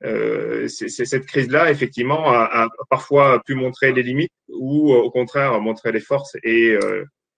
cette 0.00 1.26
crise-là, 1.26 1.70
effectivement, 1.70 2.30
a, 2.30 2.64
a, 2.64 2.68
parfois 2.88 3.42
pu 3.44 3.54
montrer 3.54 3.92
les 3.92 4.02
limites 4.02 4.32
ou 4.48 4.92
au 4.92 5.10
contraire 5.10 5.60
montrer 5.60 5.92
les 5.92 6.00
forces 6.00 6.36
et 6.42 6.76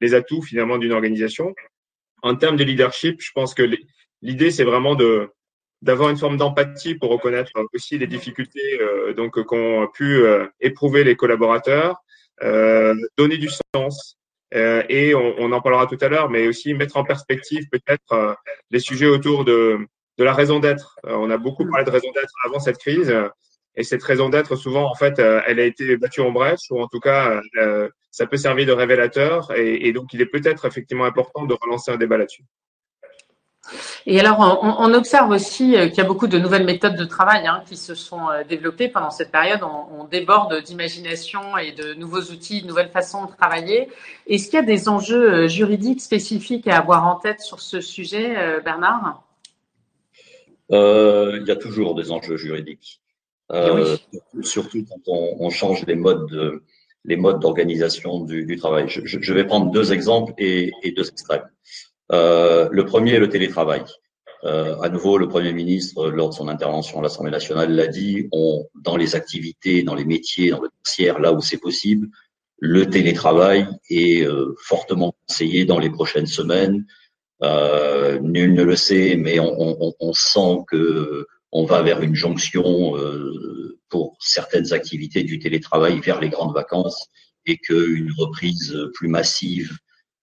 les 0.00 0.14
atouts 0.14 0.42
finalement 0.42 0.78
d'une 0.78 0.92
organisation. 0.92 1.54
En 2.22 2.36
termes 2.36 2.56
de 2.56 2.64
leadership, 2.64 3.20
je 3.20 3.30
pense 3.34 3.54
que 3.54 3.62
l'idée, 4.22 4.50
c'est 4.50 4.64
vraiment 4.64 4.94
de 4.94 5.30
d'avoir 5.82 6.10
une 6.10 6.18
forme 6.18 6.36
d'empathie 6.36 6.94
pour 6.94 7.10
reconnaître 7.10 7.52
aussi 7.72 7.96
les 7.96 8.06
difficultés 8.06 8.78
euh, 8.82 9.14
donc 9.14 9.42
qu'ont 9.44 9.88
pu 9.94 10.16
euh, 10.16 10.46
éprouver 10.60 11.04
les 11.04 11.16
collaborateurs, 11.16 11.96
euh, 12.42 12.94
donner 13.16 13.38
du 13.38 13.48
sens 13.74 14.18
euh, 14.54 14.82
et 14.88 15.14
on, 15.14 15.36
on, 15.38 15.52
en 15.52 15.60
parlera 15.62 15.86
tout 15.86 15.96
à 16.02 16.08
l'heure, 16.08 16.28
mais 16.28 16.46
aussi 16.48 16.74
mettre 16.74 16.98
en 16.98 17.04
perspective 17.04 17.66
peut-être 17.70 18.12
euh, 18.12 18.34
les 18.70 18.80
sujets 18.80 19.06
autour 19.06 19.44
de 19.44 19.78
de 20.18 20.24
la 20.24 20.32
raison 20.32 20.60
d'être. 20.60 20.98
on 21.04 21.30
a 21.30 21.38
beaucoup 21.38 21.66
parlé 21.66 21.84
de 21.84 21.90
raison 21.90 22.10
d'être 22.14 22.34
avant 22.44 22.60
cette 22.60 22.78
crise. 22.78 23.14
Et 23.76 23.84
cette 23.84 24.02
raison 24.02 24.28
d'être, 24.28 24.56
souvent, 24.56 24.90
en 24.90 24.94
fait, 24.94 25.18
elle 25.18 25.60
a 25.60 25.64
été 25.64 25.96
battue 25.96 26.20
en 26.20 26.32
brèche, 26.32 26.70
ou 26.70 26.80
en 26.82 26.88
tout 26.88 27.00
cas, 27.00 27.40
ça 28.10 28.26
peut 28.26 28.36
servir 28.36 28.66
de 28.66 28.72
révélateur. 28.72 29.52
Et, 29.56 29.92
donc, 29.92 30.12
il 30.12 30.20
est 30.20 30.26
peut-être 30.26 30.64
effectivement 30.66 31.04
important 31.04 31.44
de 31.46 31.54
relancer 31.54 31.90
un 31.90 31.96
débat 31.96 32.18
là-dessus. 32.18 32.44
Et 34.06 34.18
alors, 34.18 34.40
on, 34.62 34.94
observe 34.94 35.30
aussi 35.30 35.76
euh, 35.76 35.88
qu'il 35.88 35.98
y 35.98 36.00
a 36.00 36.04
beaucoup 36.04 36.26
de 36.26 36.38
nouvelles 36.38 36.64
méthodes 36.64 36.96
de 36.96 37.04
travail 37.04 37.46
hein, 37.46 37.62
qui 37.66 37.76
se 37.76 37.94
sont 37.94 38.30
euh, 38.30 38.42
développées 38.42 38.88
pendant 38.88 39.10
cette 39.10 39.30
période. 39.30 39.60
On, 39.62 40.04
déborde 40.04 40.62
d'imagination 40.62 41.56
et 41.56 41.70
de 41.72 41.94
nouveaux 41.94 42.22
outils, 42.22 42.62
de 42.62 42.66
nouvelles 42.66 42.90
façons 42.90 43.26
de 43.26 43.30
travailler. 43.36 43.88
Est-ce 44.26 44.46
qu'il 44.46 44.54
y 44.54 44.62
a 44.62 44.62
des 44.62 44.88
enjeux 44.88 45.44
euh, 45.44 45.48
juridiques 45.48 46.00
spécifiques 46.00 46.66
à 46.66 46.78
avoir 46.78 47.06
en 47.06 47.16
tête 47.16 47.40
sur 47.40 47.60
ce 47.60 47.80
sujet, 47.80 48.60
Bernard? 48.64 49.22
Il 50.70 51.44
y 51.46 51.50
a 51.50 51.56
toujours 51.56 51.94
des 51.94 52.10
enjeux 52.12 52.36
juridiques. 52.36 53.00
Surtout 54.42 54.84
quand 54.88 55.00
on, 55.06 55.50
change 55.50 55.84
les 55.86 55.96
modes 55.96 56.62
les 57.04 57.16
modes 57.16 57.40
d'organisation 57.40 58.20
du, 58.20 58.56
travail. 58.56 58.86
Je, 58.88 59.32
vais 59.32 59.44
prendre 59.44 59.70
deux 59.70 59.92
exemples 59.92 60.34
et, 60.38 60.70
et 60.82 60.92
deux 60.92 61.08
extrêmes. 61.08 61.48
Euh, 62.12 62.68
le 62.70 62.84
premier 62.84 63.12
est 63.12 63.18
le 63.18 63.28
télétravail. 63.28 63.84
Euh, 64.44 64.78
à 64.80 64.88
nouveau, 64.88 65.18
le 65.18 65.28
Premier 65.28 65.52
ministre, 65.52 66.08
lors 66.08 66.30
de 66.30 66.34
son 66.34 66.48
intervention 66.48 66.98
à 66.98 67.02
l'Assemblée 67.02 67.30
nationale, 67.30 67.72
l'a 67.72 67.86
dit, 67.86 68.28
on, 68.32 68.66
dans 68.74 68.96
les 68.96 69.14
activités, 69.14 69.82
dans 69.82 69.94
les 69.94 70.06
métiers, 70.06 70.50
dans 70.50 70.62
le 70.62 70.70
tertiaire, 70.82 71.18
là 71.18 71.32
où 71.32 71.40
c'est 71.40 71.58
possible, 71.58 72.08
le 72.58 72.88
télétravail 72.88 73.66
est 73.90 74.26
euh, 74.26 74.54
fortement 74.58 75.14
conseillé 75.26 75.64
dans 75.66 75.78
les 75.78 75.90
prochaines 75.90 76.26
semaines. 76.26 76.86
Euh, 77.42 78.18
nul 78.20 78.54
ne 78.54 78.62
le 78.62 78.76
sait, 78.76 79.16
mais 79.16 79.38
on, 79.40 80.12
sent 80.12 80.64
que 80.68 81.26
on 81.52 81.64
va 81.64 81.82
vers 81.82 82.02
une 82.02 82.14
jonction 82.14 82.96
euh, 82.96 83.78
pour 83.88 84.16
certaines 84.20 84.72
activités 84.72 85.22
du 85.22 85.38
télétravail 85.38 86.00
vers 86.00 86.20
les 86.20 86.28
grandes 86.28 86.54
vacances 86.54 87.08
et 87.46 87.56
qu'une 87.56 88.12
reprise 88.18 88.76
plus 88.94 89.08
massive 89.08 89.78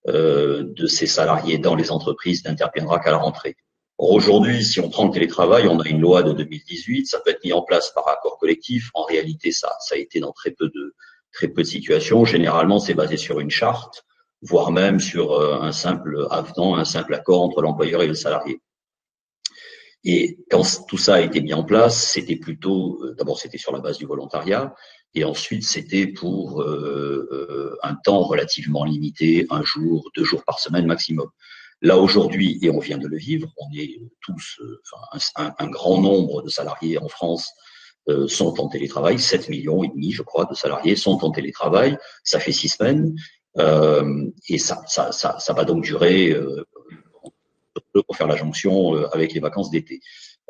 euh, 0.06 0.64
de 0.76 0.86
ces 0.86 1.06
salariés 1.06 1.58
dans 1.58 1.74
les 1.74 1.90
entreprises 1.90 2.44
n'interviendra 2.44 3.00
qu'à 3.00 3.10
la 3.10 3.18
rentrée. 3.18 3.56
Aujourd'hui, 3.98 4.64
si 4.64 4.78
on 4.78 4.88
prend 4.88 5.06
le 5.06 5.10
télétravail, 5.10 5.66
on 5.66 5.80
a 5.80 5.88
une 5.88 6.00
loi 6.00 6.22
de 6.22 6.32
2018, 6.32 7.06
ça 7.06 7.18
peut 7.18 7.30
être 7.30 7.42
mis 7.44 7.52
en 7.52 7.62
place 7.62 7.90
par 7.92 8.08
accord 8.08 8.38
collectif. 8.38 8.90
En 8.94 9.02
réalité, 9.02 9.50
ça, 9.50 9.72
ça 9.80 9.96
a 9.96 9.98
été 9.98 10.20
dans 10.20 10.32
très 10.32 10.52
peu 10.52 10.68
de 10.68 10.94
très 11.32 11.48
peu 11.48 11.62
de 11.62 11.66
situations. 11.66 12.24
Généralement, 12.24 12.78
c'est 12.78 12.94
basé 12.94 13.16
sur 13.16 13.40
une 13.40 13.50
charte, 13.50 14.04
voire 14.42 14.70
même 14.70 15.00
sur 15.00 15.32
euh, 15.32 15.60
un 15.60 15.72
simple 15.72 16.26
avenant, 16.30 16.76
un 16.76 16.84
simple 16.84 17.14
accord 17.14 17.42
entre 17.42 17.62
l'employeur 17.62 18.02
et 18.02 18.06
le 18.06 18.14
salarié. 18.14 18.60
Et 20.04 20.38
quand 20.50 20.62
tout 20.86 20.98
ça 20.98 21.16
a 21.16 21.20
été 21.20 21.40
mis 21.40 21.52
en 21.52 21.64
place, 21.64 22.02
c'était 22.12 22.36
plutôt, 22.36 23.02
euh, 23.02 23.14
d'abord 23.18 23.38
c'était 23.38 23.58
sur 23.58 23.72
la 23.72 23.80
base 23.80 23.98
du 23.98 24.06
volontariat, 24.06 24.74
et 25.14 25.24
ensuite 25.24 25.64
c'était 25.64 26.06
pour 26.06 26.62
euh, 26.62 27.28
euh, 27.32 27.76
un 27.82 27.94
temps 27.94 28.22
relativement 28.22 28.84
limité, 28.84 29.46
un 29.50 29.62
jour, 29.62 30.08
deux 30.16 30.24
jours 30.24 30.44
par 30.44 30.60
semaine 30.60 30.86
maximum. 30.86 31.28
Là 31.82 31.96
aujourd'hui, 31.96 32.58
et 32.62 32.70
on 32.70 32.78
vient 32.78 32.98
de 32.98 33.06
le 33.06 33.16
vivre, 33.16 33.52
on 33.56 33.68
est 33.76 34.00
tous, 34.20 34.60
enfin, 35.12 35.52
un, 35.58 35.68
grand 35.68 36.00
nombre 36.00 36.42
de 36.42 36.48
salariés 36.48 36.98
en 36.98 37.08
France 37.08 37.48
sont 38.26 38.58
en 38.58 38.68
télétravail, 38.68 39.18
7 39.18 39.48
millions 39.48 39.84
et 39.84 39.88
demi, 39.88 40.10
je 40.10 40.22
crois, 40.22 40.46
de 40.46 40.54
salariés 40.54 40.96
sont 40.96 41.24
en 41.24 41.30
télétravail. 41.30 41.96
Ça 42.24 42.40
fait 42.40 42.50
six 42.50 42.70
semaines, 42.70 43.14
et 43.56 44.58
ça, 44.58 44.82
ça, 44.86 45.12
ça, 45.12 45.38
ça, 45.38 45.52
va 45.52 45.64
donc 45.64 45.82
durer 45.82 46.36
pour 47.92 48.16
faire 48.16 48.26
la 48.26 48.36
jonction 48.36 48.94
euh, 48.94 49.06
avec 49.12 49.32
les 49.32 49.40
vacances 49.40 49.70
d'été. 49.70 50.00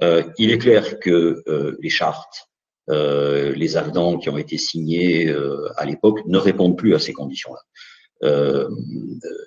Euh, 0.03 0.23
il 0.39 0.51
est 0.51 0.59
clair 0.59 0.99
que 1.01 1.43
euh, 1.49 1.77
les 1.81 1.91
chartes, 1.91 2.49
les 2.91 3.77
avenants 3.77 4.17
qui 4.17 4.31
ont 4.31 4.39
été 4.39 4.57
signés 4.57 5.31
à 5.77 5.85
l'époque 5.85 6.21
ne 6.25 6.39
répondent 6.39 6.79
plus 6.79 6.95
à 6.95 6.99
ces 6.99 7.13
conditions-là. 7.13 8.67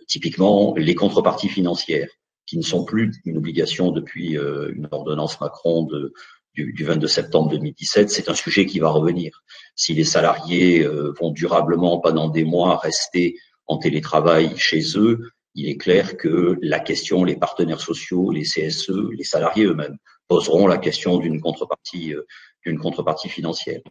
typiquement, 0.08 0.76
les 0.78 0.94
contreparties 0.94 1.50
financières, 1.50 2.12
qui 2.46 2.60
ne 2.60 2.62
sont 2.62 2.86
plus 2.86 3.12
une 3.26 3.38
obligation 3.38 3.90
depuis 3.90 4.34
une 4.34 4.88
ordonnance 4.92 5.42
Macron 5.42 5.86
de, 5.86 6.14
du, 6.54 6.74
du, 6.74 6.84
22 6.84 7.08
septembre 7.08 7.50
2017, 7.52 8.10
c'est 8.10 8.30
un 8.30 8.34
sujet 8.34 8.66
qui 8.66 8.80
va 8.80 8.90
revenir. 8.90 9.44
Si 9.76 9.94
les 9.94 10.04
salariés 10.04 10.86
vont 11.20 11.32
durablement 11.32 12.00
pendant 12.00 12.30
des 12.30 12.44
mois 12.44 12.78
rester 12.78 13.38
en 13.68 13.78
télétravail 13.78 14.58
chez 14.58 14.98
eux, 14.98 15.32
il 15.56 15.68
est 15.68 15.78
clair 15.78 16.18
que 16.18 16.58
la 16.62 16.80
question, 16.80 17.24
les 17.24 17.36
partenaires 17.36 17.82
sociaux, 17.82 18.32
les 18.32 18.44
CSE, 18.44 18.92
les 19.18 19.24
salariés 19.24 19.66
eux-mêmes 19.66 19.98
poseront 20.28 20.68
la 20.68 20.78
question 20.78 21.18
d'une 21.18 21.42
contrepartie, 21.42 22.14
euh, 22.14 22.26
d'une 22.66 22.80
contrepartie 22.80 23.28
financière. 23.28 23.82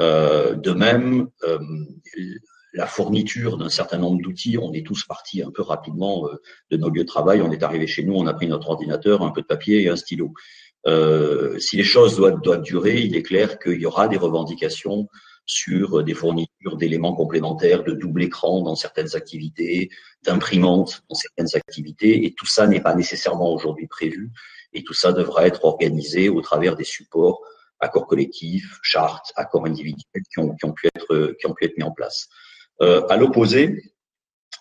Euh, 0.00 0.54
de 0.54 0.72
même, 0.72 1.28
euh, 1.42 1.58
la 2.72 2.86
fourniture 2.86 3.58
d'un 3.58 3.68
certain 3.68 3.98
nombre 3.98 4.22
d'outils, 4.22 4.56
on 4.56 4.72
est 4.72 4.86
tous 4.86 5.04
partis 5.04 5.42
un 5.42 5.50
peu 5.50 5.60
rapidement 5.60 6.26
de 6.70 6.76
nos 6.78 6.88
lieux 6.88 7.02
de 7.02 7.06
travail, 7.06 7.42
on 7.42 7.52
est 7.52 7.62
arrivé 7.62 7.86
chez 7.86 8.02
nous, 8.02 8.14
on 8.14 8.26
a 8.26 8.32
pris 8.32 8.48
notre 8.48 8.70
ordinateur, 8.70 9.20
un 9.20 9.30
peu 9.30 9.42
de 9.42 9.46
papier 9.46 9.82
et 9.82 9.90
un 9.90 9.96
stylo. 9.96 10.32
Si 11.58 11.76
les 11.76 11.84
choses 11.84 12.16
doivent, 12.16 12.40
doivent 12.40 12.62
durer, 12.62 13.00
il 13.00 13.16
est 13.16 13.22
clair 13.22 13.58
qu'il 13.58 13.80
y 13.80 13.86
aura 13.86 14.08
des 14.08 14.16
revendications 14.16 15.08
sur 15.46 16.02
des 16.04 16.14
fournitures 16.14 16.76
d'éléments 16.76 17.14
complémentaires, 17.14 17.82
de 17.84 17.92
double 17.92 18.22
écran 18.22 18.62
dans 18.62 18.76
certaines 18.76 19.16
activités, 19.16 19.90
d'imprimantes 20.22 21.02
dans 21.08 21.16
certaines 21.16 21.54
activités, 21.54 22.24
et 22.24 22.34
tout 22.34 22.46
ça 22.46 22.66
n'est 22.66 22.80
pas 22.80 22.94
nécessairement 22.94 23.52
aujourd'hui 23.52 23.86
prévu, 23.86 24.30
et 24.72 24.84
tout 24.84 24.94
ça 24.94 25.12
devra 25.12 25.46
être 25.46 25.64
organisé 25.64 26.28
au 26.28 26.40
travers 26.40 26.76
des 26.76 26.84
supports, 26.84 27.42
accords 27.80 28.06
collectifs, 28.06 28.78
chartes, 28.82 29.32
accords 29.36 29.66
individuels 29.66 30.22
qui 30.32 30.38
ont, 30.38 30.54
qui 30.54 30.64
ont, 30.64 30.72
pu, 30.72 30.88
être, 30.94 31.34
qui 31.38 31.46
ont 31.46 31.54
pu 31.54 31.64
être 31.64 31.76
mis 31.76 31.84
en 31.84 31.90
place. 31.90 32.28
Euh, 32.80 33.06
à 33.08 33.16
l'opposé, 33.16 33.82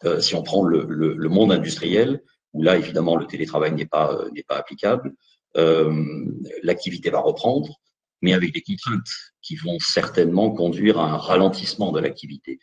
euh, 0.04 0.20
si 0.20 0.36
on 0.36 0.44
prend 0.44 0.64
le, 0.64 0.86
le, 0.90 1.14
le, 1.14 1.30
monde 1.30 1.52
industriel, 1.52 2.24
où 2.54 2.64
là 2.64 2.76
évidemment 2.78 3.16
le 3.16 3.28
télétravail 3.28 3.72
n'est 3.74 3.86
pas, 3.86 4.14
euh, 4.14 4.30
n'est 4.32 4.44
pas 4.44 4.58
applicable, 4.58 5.10
euh, 5.10 5.14
l'activité 5.56 7.10
va 7.10 7.20
reprendre, 7.20 7.80
mais 8.22 8.34
avec 8.34 8.54
des 8.54 8.62
contraintes 8.62 9.12
qui 9.42 9.56
vont 9.56 9.78
certainement 9.80 10.52
conduire 10.52 11.00
à 11.00 11.12
un 11.12 11.18
ralentissement 11.18 11.92
de 11.92 12.00
l'activité. 12.00 12.60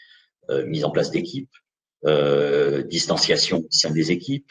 Euh, 0.50 0.64
mise 0.64 0.84
en 0.84 0.90
place 0.90 1.10
d'équipes, 1.10 1.52
euh, 2.06 2.82
distanciation 2.82 3.64
des 3.90 4.12
équipes. 4.12 4.50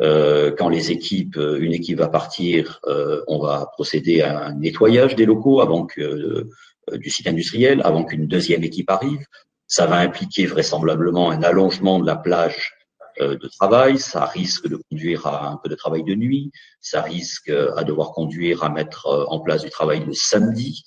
Euh, 0.00 0.52
quand 0.56 0.68
les 0.68 0.90
équipes, 0.90 1.38
euh, 1.38 1.58
une 1.58 1.72
équipe 1.72 1.98
va 1.98 2.08
partir, 2.08 2.80
euh, 2.84 3.22
on 3.28 3.38
va 3.38 3.66
procéder 3.72 4.20
à 4.20 4.46
un 4.46 4.54
nettoyage 4.54 5.16
des 5.16 5.24
locaux 5.24 5.60
avant 5.60 5.86
que 5.86 6.02
euh, 6.02 6.50
du 6.98 7.08
site 7.08 7.26
industriel, 7.26 7.80
avant 7.82 8.04
qu'une 8.04 8.26
deuxième 8.26 8.62
équipe 8.62 8.90
arrive. 8.90 9.24
Ça 9.66 9.86
va 9.86 9.96
impliquer 9.96 10.44
vraisemblablement 10.44 11.30
un 11.30 11.42
allongement 11.42 11.98
de 11.98 12.06
la 12.06 12.16
plage 12.16 12.74
de 13.20 13.48
travail, 13.48 13.98
ça 13.98 14.24
risque 14.24 14.68
de 14.68 14.78
conduire 14.90 15.26
à 15.26 15.50
un 15.50 15.56
peu 15.56 15.68
de 15.68 15.74
travail 15.74 16.04
de 16.04 16.14
nuit, 16.14 16.52
ça 16.80 17.02
risque 17.02 17.50
à 17.50 17.84
devoir 17.84 18.12
conduire 18.12 18.62
à 18.62 18.68
mettre 18.68 19.26
en 19.28 19.40
place 19.40 19.62
du 19.62 19.70
travail 19.70 20.04
le 20.04 20.12
samedi, 20.12 20.84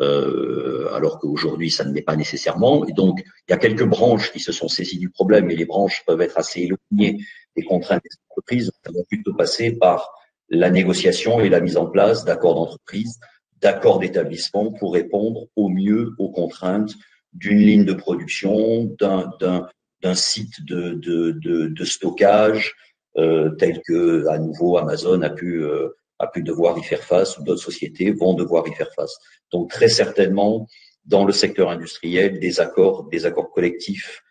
euh, 0.00 0.92
alors 0.92 1.20
qu'aujourd'hui 1.20 1.70
ça 1.70 1.84
ne 1.84 1.92
l'est 1.92 2.02
pas 2.02 2.16
nécessairement. 2.16 2.86
Et 2.86 2.92
donc 2.92 3.22
il 3.48 3.52
y 3.52 3.54
a 3.54 3.58
quelques 3.58 3.84
branches 3.84 4.32
qui 4.32 4.40
se 4.40 4.52
sont 4.52 4.68
saisies 4.68 4.98
du 4.98 5.10
problème, 5.10 5.50
et 5.50 5.56
les 5.56 5.66
branches 5.66 6.02
peuvent 6.06 6.20
être 6.20 6.38
assez 6.38 6.62
éloignées 6.62 7.24
des 7.56 7.62
contraintes 7.62 8.02
des 8.02 8.16
entreprises. 8.30 8.70
Ça 8.84 8.90
va 8.92 9.00
plutôt 9.08 9.34
passer 9.34 9.72
par 9.72 10.10
la 10.48 10.70
négociation 10.70 11.40
et 11.40 11.48
la 11.48 11.60
mise 11.60 11.76
en 11.76 11.86
place 11.86 12.24
d'accords 12.24 12.54
d'entreprise, 12.54 13.18
d'accords 13.60 13.98
d'établissement 13.98 14.72
pour 14.72 14.92
répondre 14.92 15.46
au 15.56 15.68
mieux 15.68 16.14
aux 16.18 16.30
contraintes 16.30 16.94
d'une 17.32 17.58
ligne 17.58 17.84
de 17.84 17.94
production, 17.94 18.84
d'un 19.00 19.68
site 20.12 20.62
de, 20.66 20.90
de, 20.92 21.30
de, 21.68 21.84
stockage, 21.84 22.74
euh, 23.16 23.50
tel 23.58 23.80
que 23.86 24.26
à 24.26 24.38
nouveau 24.38 24.76
Amazon 24.76 25.22
a 25.22 25.30
pu 25.30 25.64
euh, 25.64 25.88
a 26.18 26.26
pu 26.26 26.42
devoir 26.42 26.76
y 26.78 26.82
faire 26.82 27.02
face, 27.02 27.38
ou 27.38 27.42
d'autres 27.42 27.62
sociétés 27.62 28.10
vont 28.12 28.34
devoir 28.34 28.68
y 28.68 28.74
faire 28.74 28.92
face. 28.92 29.16
Donc 29.50 29.70
très 29.70 29.88
certainement, 29.88 30.66
dans 31.06 31.24
le 31.24 31.32
secteur 31.32 31.70
industriel, 31.70 32.38
des 32.38 32.60
accords, 32.60 33.04
des 33.08 33.24
accords 33.24 33.50
collectifs 33.50 34.22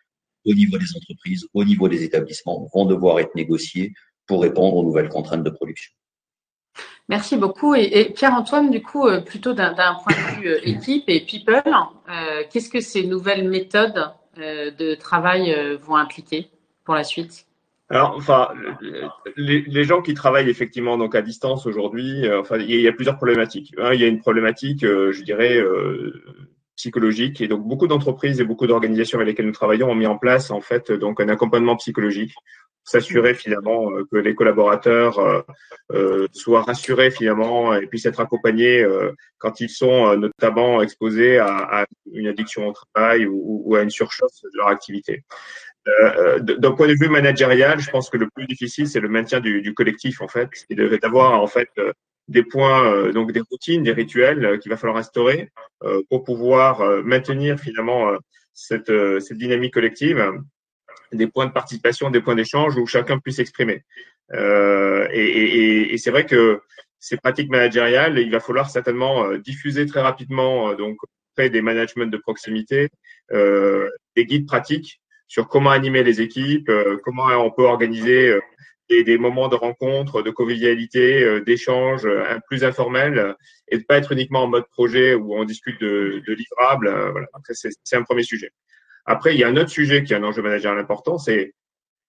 au 0.45 0.53
niveau 0.53 0.77
des 0.77 0.95
entreprises, 0.95 1.47
au 1.53 1.63
niveau 1.63 1.87
des 1.87 2.03
établissements, 2.03 2.69
vont 2.73 2.85
devoir 2.85 3.19
être 3.19 3.33
négociés 3.33 3.93
pour 4.27 4.43
répondre 4.43 4.75
aux 4.75 4.83
nouvelles 4.83 5.09
contraintes 5.09 5.43
de 5.43 5.49
production. 5.49 5.91
Merci 7.09 7.35
beaucoup. 7.35 7.75
Et, 7.75 8.11
Pierre-Antoine, 8.13 8.69
du 8.69 8.81
coup, 8.81 9.07
euh, 9.07 9.21
plutôt 9.21 9.53
d'un 9.53 9.73
point 9.73 10.13
de 10.13 10.41
vue 10.41 10.55
équipe 10.63 11.05
et 11.07 11.25
people, 11.25 11.63
qu'est-ce 12.49 12.69
que 12.69 12.79
ces 12.79 13.05
nouvelles 13.05 13.49
méthodes 13.49 14.13
de 14.37 14.95
travail 14.95 15.55
vont 15.81 15.95
impliquer 15.95 16.49
pour 16.85 16.95
la 16.95 17.03
suite? 17.03 17.45
Alors, 17.89 18.15
enfin, 18.15 18.49
les, 19.35 19.83
gens 19.83 20.01
qui 20.01 20.13
travaillent 20.13 20.49
effectivement 20.49 20.97
donc 20.97 21.15
à 21.15 21.21
distance 21.21 21.65
aujourd'hui, 21.65 22.23
enfin, 22.33 22.57
il 22.57 22.69
y, 22.69 22.87
a 22.87 22.93
plusieurs 22.93 23.17
problématiques. 23.17 23.73
il 23.93 23.99
y 23.99 24.03
a 24.03 24.07
une 24.07 24.19
problématique, 24.19 24.81
je 24.81 25.23
dirais, 25.23 25.61
psychologique, 26.75 27.41
et 27.41 27.47
donc 27.47 27.63
beaucoup 27.67 27.87
d'entreprises 27.87 28.41
et 28.41 28.43
beaucoup 28.43 28.67
d'organisations 28.67 29.19
avec 29.19 29.29
lesquelles 29.29 29.45
nous 29.45 29.51
travaillons 29.51 29.89
ont 29.89 29.95
mis 29.95 30.07
en 30.07 30.17
place 30.17 30.49
en 30.51 30.61
fait 30.61 30.91
donc 30.91 31.21
un 31.21 31.29
accompagnement 31.29 31.75
psychologique 31.75 32.33
s'assurer 32.83 33.33
finalement 33.33 33.91
euh, 33.91 34.05
que 34.11 34.17
les 34.17 34.35
collaborateurs 34.35 35.19
euh, 35.19 35.41
euh, 35.91 36.27
soient 36.33 36.63
rassurés 36.63 37.11
finalement 37.11 37.73
et 37.73 37.87
puissent 37.87 38.05
être 38.05 38.19
accompagnés 38.19 38.85
quand 39.37 39.59
ils 39.59 39.69
sont 39.69 40.15
notamment 40.17 40.81
exposés 40.81 41.37
à, 41.37 41.85
une 42.11 42.27
addiction 42.27 42.67
au 42.67 42.73
travail 42.73 43.25
ou, 43.29 43.75
à 43.75 43.81
une 43.81 43.89
surchauffe 43.89 44.41
de 44.43 44.57
leur 44.57 44.67
activité. 44.67 45.23
D'un 46.39 46.71
point 46.71 46.87
de 46.87 46.95
vue 46.99 47.09
managérial, 47.09 47.79
je 47.79 47.89
pense 47.89 48.09
que 48.09 48.17
le 48.17 48.29
plus 48.33 48.45
difficile 48.47 48.87
c'est 48.87 48.99
le 48.99 49.09
maintien 49.09 49.39
du, 49.39 49.73
collectif 49.73 50.21
en 50.21 50.27
fait, 50.27 50.49
et 50.69 50.75
d'avoir 50.75 51.41
en 51.41 51.47
fait 51.47 51.69
des 52.27 52.43
points, 52.43 53.11
donc 53.11 53.31
des 53.31 53.41
routines, 53.41 53.83
des 53.83 53.91
rituels 53.91 54.59
qu'il 54.59 54.69
va 54.69 54.77
falloir 54.77 54.97
instaurer 54.97 55.49
pour 56.09 56.23
pouvoir 56.23 57.03
maintenir 57.03 57.59
finalement 57.59 58.11
cette, 58.53 58.91
cette 59.19 59.37
dynamique 59.37 59.73
collective 59.73 60.33
des 61.13 61.27
points 61.27 61.45
de 61.45 61.51
participation, 61.51 62.09
des 62.09 62.21
points 62.21 62.35
d'échange 62.35 62.77
où 62.77 62.85
chacun 62.85 63.19
puisse 63.19 63.37
s'exprimer. 63.37 63.83
Euh, 64.33 65.07
et, 65.11 65.23
et, 65.23 65.93
et 65.93 65.97
c'est 65.97 66.11
vrai 66.11 66.25
que 66.25 66.61
ces 66.99 67.17
pratiques 67.17 67.49
managériales, 67.49 68.17
il 68.17 68.31
va 68.31 68.39
falloir 68.39 68.69
certainement 68.69 69.25
euh, 69.25 69.37
diffuser 69.37 69.85
très 69.85 70.01
rapidement 70.01 70.69
euh, 70.69 70.75
donc 70.75 70.97
auprès 71.33 71.49
des 71.49 71.61
managements 71.61 72.05
de 72.05 72.17
proximité 72.17 72.89
euh, 73.31 73.89
des 74.15 74.25
guides 74.25 74.47
pratiques 74.47 75.01
sur 75.27 75.47
comment 75.47 75.71
animer 75.71 76.03
les 76.03 76.21
équipes, 76.21 76.69
euh, 76.69 76.97
comment 77.03 77.25
on 77.25 77.51
peut 77.51 77.63
organiser 77.63 78.39
des, 79.01 79.17
moments 79.17 79.47
de 79.47 79.55
rencontre, 79.55 80.21
de 80.21 80.29
convivialité, 80.29 81.41
d'échange 81.41 82.07
plus 82.47 82.63
informels 82.63 83.35
et 83.69 83.77
de 83.77 83.83
pas 83.83 83.97
être 83.97 84.11
uniquement 84.11 84.43
en 84.43 84.47
mode 84.47 84.67
projet 84.69 85.15
où 85.15 85.35
on 85.35 85.45
discute 85.45 85.79
de, 85.81 86.21
livrables. 86.27 86.89
voilà, 87.11 87.27
c'est 87.53 87.95
un 87.95 88.03
premier 88.03 88.23
sujet. 88.23 88.51
Après, 89.05 89.33
il 89.33 89.39
y 89.39 89.43
a 89.43 89.47
un 89.47 89.57
autre 89.57 89.69
sujet 89.69 90.03
qui 90.03 90.13
est 90.13 90.17
un 90.17 90.23
enjeu 90.23 90.41
managérial 90.41 90.79
important, 90.79 91.17
c'est 91.17 91.53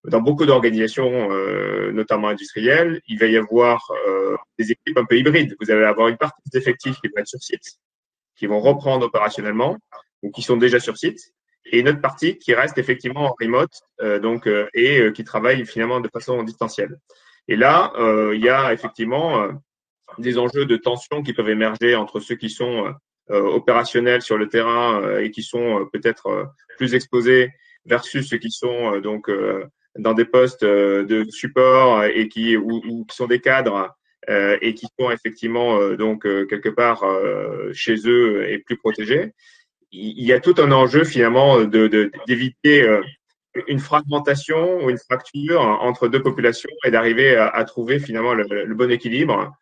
dans 0.05 0.21
beaucoup 0.21 0.45
d'organisations, 0.45 1.33
euh, 1.33 1.91
notamment 1.93 2.29
industrielles, 2.29 3.01
il 3.09 3.19
va 3.19 3.27
y 3.27 3.37
avoir 3.37 3.91
euh, 4.07 4.37
des 4.59 4.71
équipes 4.73 4.99
un 4.99 5.05
peu 5.05 5.17
hybrides. 5.17 5.57
Vous 5.61 5.71
allez 5.71 5.85
avoir 5.85 6.09
une 6.09 6.19
partie 6.19 6.43
des 6.53 6.59
effectifs 6.59 7.01
qui 7.01 7.09
vont 7.09 7.17
être 7.17 7.27
sur 7.27 7.43
site, 7.43 7.79
qui 8.37 8.47
vont 8.47 8.61
reprendre 8.61 9.07
opérationnellement 9.07 9.79
ou 10.23 10.31
qui 10.31 10.43
sont 10.43 10.57
déjà 10.57 10.79
sur 10.79 10.99
site, 10.99 11.21
et 11.67 11.81
une 11.81 11.89
autre 11.89 12.01
partie 12.01 12.39
qui 12.39 12.55
reste 12.55 12.79
effectivement 12.79 13.31
en 13.31 13.35
remote, 13.41 13.73
euh, 14.03 14.19
donc 14.19 14.49
et 14.75 15.13
qui 15.13 15.25
travaille 15.25 15.65
finalement 15.67 16.01
de 16.01 16.09
façon 16.09 16.43
distancielle. 16.43 16.99
Et 17.49 17.57
là, 17.57 17.93
il 18.33 18.41
y 18.41 18.49
a 18.49 18.73
effectivement 18.73 19.49
des 20.19 20.39
enjeux 20.39 20.65
de 20.65 20.77
tension 20.77 21.23
qui 21.23 21.35
peuvent 21.35 21.51
émerger 21.51 21.95
entre 21.95 22.21
ceux 22.21 22.37
qui 22.37 22.49
sont 22.49 22.95
euh, 23.31 23.41
opérationnels 23.41 24.21
sur 24.21 24.37
le 24.37 24.51
terrain 24.51 25.01
euh, 25.01 25.21
et 25.21 25.31
qui 25.31 25.43
sont 25.43 25.81
euh, 25.81 25.85
peut-être 25.91 26.53
plus 26.77 26.95
exposés 26.95 27.53
versus 27.87 28.29
ceux 28.29 28.37
qui 28.37 28.51
sont 28.51 28.99
donc 28.99 29.31
dans 29.99 30.13
des 30.13 30.25
postes 30.27 30.65
de 30.65 31.25
support 31.31 32.05
et 32.05 32.29
qui 32.29 32.57
ou, 32.57 33.05
qui 33.07 33.17
sont 33.17 33.27
des 33.27 33.41
cadres 33.41 33.95
et 34.27 34.73
qui 34.73 34.87
sont 34.99 35.11
effectivement 35.11 35.91
donc 35.91 36.23
quelque 36.23 36.71
part 36.71 37.05
chez 37.75 37.97
eux 38.07 38.51
et 38.51 38.59
plus 38.59 38.79
protégés. 38.79 39.33
Il 39.97 40.27
y 40.27 40.33
a 40.33 40.41
tout 40.41 40.55
un 40.59 40.73
enjeu 40.73 41.05
finalement 41.05 41.65
de 41.65 42.11
d'éviter 42.27 42.85
une 43.69 43.79
fragmentation 43.79 44.85
ou 44.85 44.91
une 44.91 44.99
fracture 44.99 45.61
entre 45.61 46.09
deux 46.09 46.21
populations 46.21 46.71
et 46.85 46.91
d'arriver 46.91 47.37
à, 47.37 47.47
à, 47.49 47.65
trouver 47.65 48.01
finalement 48.01 48.35
le, 48.35 48.45
le, 48.65 48.75
bon 48.75 48.91
équilibre 48.91 49.53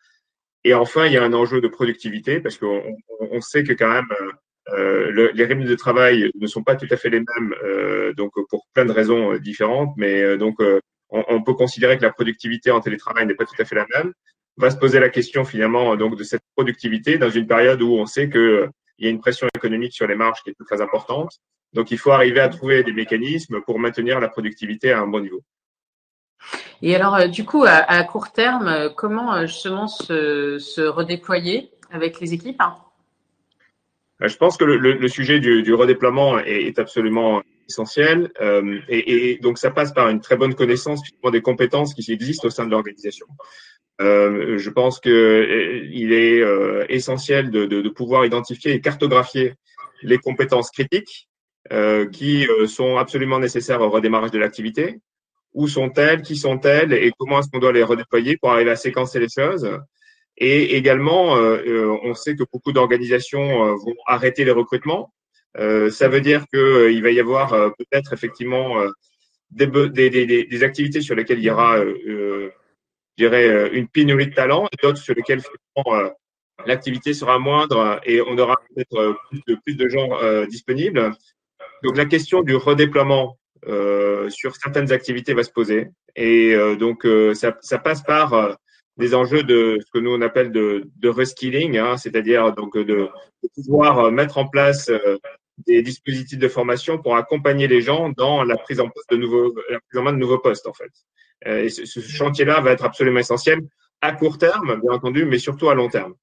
et 0.64 0.74
enfin, 0.74 1.06
il 1.06 1.12
y 1.12 1.16
a 1.16 1.24
un 1.24 1.32
enjeu 1.32 1.60
de 1.60 1.68
productivité 1.68 2.40
parce 2.40 2.56
qu'on 2.56 2.82
on 3.20 3.40
sait 3.40 3.64
que 3.64 3.72
quand 3.72 3.92
même 3.92 4.08
euh, 4.68 5.10
le, 5.10 5.30
les 5.34 5.44
rythmes 5.44 5.64
de 5.64 5.74
travail 5.74 6.30
ne 6.38 6.46
sont 6.46 6.62
pas 6.62 6.76
tout 6.76 6.86
à 6.90 6.96
fait 6.96 7.10
les 7.10 7.18
mêmes, 7.18 7.54
euh, 7.64 8.12
donc 8.14 8.32
pour 8.48 8.66
plein 8.72 8.84
de 8.84 8.92
raisons 8.92 9.32
euh, 9.32 9.38
différentes. 9.40 9.92
Mais 9.96 10.22
euh, 10.22 10.36
donc, 10.36 10.60
euh, 10.60 10.80
on, 11.10 11.24
on, 11.28 11.42
peut 11.42 11.54
considérer 11.54 11.96
que 11.98 12.02
la 12.02 12.12
productivité 12.12 12.70
en 12.70 12.80
télétravail 12.80 13.26
n'est 13.26 13.34
pas 13.34 13.44
tout 13.44 13.60
à 13.60 13.64
fait 13.64 13.74
la 13.74 13.86
même. 13.94 14.12
On 14.58 14.62
va 14.62 14.70
se 14.70 14.76
poser 14.76 15.00
la 15.00 15.08
question 15.08 15.44
finalement 15.44 15.96
donc 15.96 16.16
de 16.16 16.22
cette 16.24 16.42
productivité 16.54 17.18
dans 17.18 17.30
une 17.30 17.46
période 17.46 17.82
où 17.82 17.94
on 17.94 18.06
sait 18.06 18.28
que 18.28 18.68
il 19.02 19.06
y 19.06 19.08
a 19.08 19.10
une 19.10 19.20
pression 19.20 19.48
économique 19.52 19.92
sur 19.92 20.06
les 20.06 20.14
marges 20.14 20.42
qui 20.44 20.50
est 20.50 20.64
très 20.64 20.80
importante. 20.80 21.40
Donc, 21.72 21.90
il 21.90 21.98
faut 21.98 22.12
arriver 22.12 22.38
à 22.38 22.48
trouver 22.48 22.84
des 22.84 22.92
mécanismes 22.92 23.60
pour 23.62 23.80
maintenir 23.80 24.20
la 24.20 24.28
productivité 24.28 24.92
à 24.92 25.00
un 25.00 25.08
bon 25.08 25.18
niveau. 25.18 25.42
Et 26.82 26.94
alors, 26.94 27.16
euh, 27.16 27.26
du 27.26 27.44
coup, 27.44 27.64
à, 27.66 28.04
court 28.04 28.30
terme, 28.30 28.68
euh, 28.68 28.90
comment 28.90 29.34
euh, 29.34 29.46
justement 29.46 29.88
se, 29.88 30.86
redéployer 30.86 31.70
avec 31.90 32.20
les 32.20 32.32
équipes? 32.32 32.62
Je 34.20 34.36
pense 34.36 34.56
que 34.56 34.64
le, 34.64 35.08
sujet 35.08 35.40
du, 35.40 35.74
redéploiement 35.74 36.38
est, 36.38 36.78
absolument 36.78 37.42
essentiel. 37.68 38.30
et, 38.88 39.40
donc, 39.42 39.58
ça 39.58 39.72
passe 39.72 39.92
par 39.92 40.10
une 40.10 40.20
très 40.20 40.36
bonne 40.36 40.54
connaissance 40.54 41.00
des 41.32 41.42
compétences 41.42 41.92
qui 41.92 42.12
existent 42.12 42.46
au 42.46 42.50
sein 42.50 42.66
de 42.66 42.70
l'organisation. 42.70 43.26
Je 44.00 44.70
pense 44.70 45.00
qu'il 45.00 46.12
est 46.12 46.42
essentiel 46.88 47.50
de, 47.50 47.88
pouvoir 47.88 48.24
identifier 48.24 48.72
et 48.72 48.80
cartographier 48.80 49.54
les 50.02 50.18
compétences 50.18 50.70
critiques 50.70 51.28
qui 52.12 52.46
sont 52.66 52.96
absolument 52.96 53.38
nécessaires 53.38 53.80
au 53.80 53.90
redémarrage 53.90 54.32
de 54.32 54.38
l'activité, 54.38 54.98
où 55.54 55.68
sont-elles, 55.68 56.22
qui 56.22 56.36
sont-elles? 56.36 56.92
Et 56.92 57.12
comment 57.18 57.38
est-ce 57.38 57.48
qu'on 57.50 57.58
doit 57.58 57.72
les 57.72 57.82
redéployer 57.82 58.36
pour 58.36 58.50
arriver 58.50 58.70
à 58.70 58.76
séquencer 58.76 59.20
les 59.20 59.28
choses? 59.28 59.70
Et 60.38 60.76
également, 60.76 61.36
euh, 61.36 61.62
euh, 61.66 61.98
on 62.04 62.14
sait 62.14 62.34
que 62.34 62.44
beaucoup 62.50 62.72
d'organisations 62.72 63.64
euh, 63.64 63.74
vont 63.74 63.94
arrêter 64.06 64.44
les 64.44 64.50
recrutements. 64.50 65.12
ça 65.56 66.08
veut 66.08 66.20
dire 66.20 66.46
qu'il 66.52 67.02
va 67.02 67.10
y 67.10 67.20
avoir 67.20 67.50
peut-être 67.76 68.14
effectivement 68.14 68.82
des, 69.50 69.66
des, 69.66 70.08
des, 70.10 70.44
des, 70.44 70.62
activités 70.62 71.02
sur 71.02 71.14
lesquelles 71.14 71.40
il 71.40 71.44
y 71.44 71.50
aura, 71.50 71.76
je 73.16 73.24
dirais, 73.24 73.70
une 73.72 73.88
pénurie 73.88 74.28
de 74.28 74.34
talent, 74.34 74.66
et 74.72 74.76
d'autres 74.82 74.98
sur 74.98 75.14
lesquelles 75.14 75.42
l'activité 76.66 77.14
sera 77.14 77.38
moindre 77.38 78.00
et 78.04 78.20
on 78.22 78.38
aura 78.38 78.56
peut-être 78.74 79.16
plus 79.28 79.42
de, 79.46 79.58
plus 79.64 79.74
de 79.76 79.88
gens 79.88 80.08
disponibles. 80.46 81.12
Donc 81.82 81.96
la 81.96 82.04
question 82.04 82.42
du 82.42 82.54
redéploiement 82.54 83.36
euh, 83.68 84.28
sur 84.28 84.56
certaines 84.56 84.90
activités 84.90 85.34
va 85.34 85.44
se 85.44 85.50
poser. 85.50 85.90
Et 86.16 86.52
euh, 86.52 86.74
donc, 86.74 87.06
euh, 87.06 87.32
ça, 87.34 87.56
ça, 87.60 87.78
passe 87.78 88.02
par 88.02 88.56
des 88.96 89.14
enjeux 89.14 89.44
de 89.44 89.78
ce 89.80 89.90
que 89.92 90.02
nous 90.02 90.10
on 90.10 90.20
appelle 90.20 90.50
de, 90.50 90.90
de 90.96 91.08
reskilling, 91.08 91.78
hein, 91.78 91.96
c'est-à-dire 91.96 92.52
donc 92.54 92.76
de, 92.76 92.84
de, 92.84 93.08
pouvoir 93.54 94.10
mettre 94.10 94.38
en 94.38 94.48
place 94.48 94.90
des 95.66 95.80
dispositifs 95.82 96.40
de 96.40 96.48
formation 96.48 96.98
pour 96.98 97.16
accompagner 97.16 97.68
les 97.68 97.82
gens 97.82 98.10
dans 98.10 98.42
la 98.42 98.56
prise 98.56 98.80
en, 98.80 98.90
de 99.10 99.16
nouveaux, 99.16 99.54
la 99.70 99.78
prise 99.80 100.00
en 100.00 100.02
main 100.02 100.12
de 100.12 100.18
nouveaux 100.18 100.38
postes 100.38 100.66
en 100.66 100.72
fait. 100.72 100.90
Et 101.46 101.68
ce, 101.68 101.84
ce 101.84 102.00
chantier-là 102.00 102.60
va 102.60 102.70
être 102.70 102.84
absolument 102.84 103.20
essentiel 103.20 103.60
à 104.00 104.12
court 104.12 104.36
terme, 104.36 104.80
bien 104.80 104.92
entendu, 104.92 105.24
mais 105.24 105.38
surtout 105.38 105.70
à 105.70 105.74
long 105.74 105.88
terme. 105.88 106.14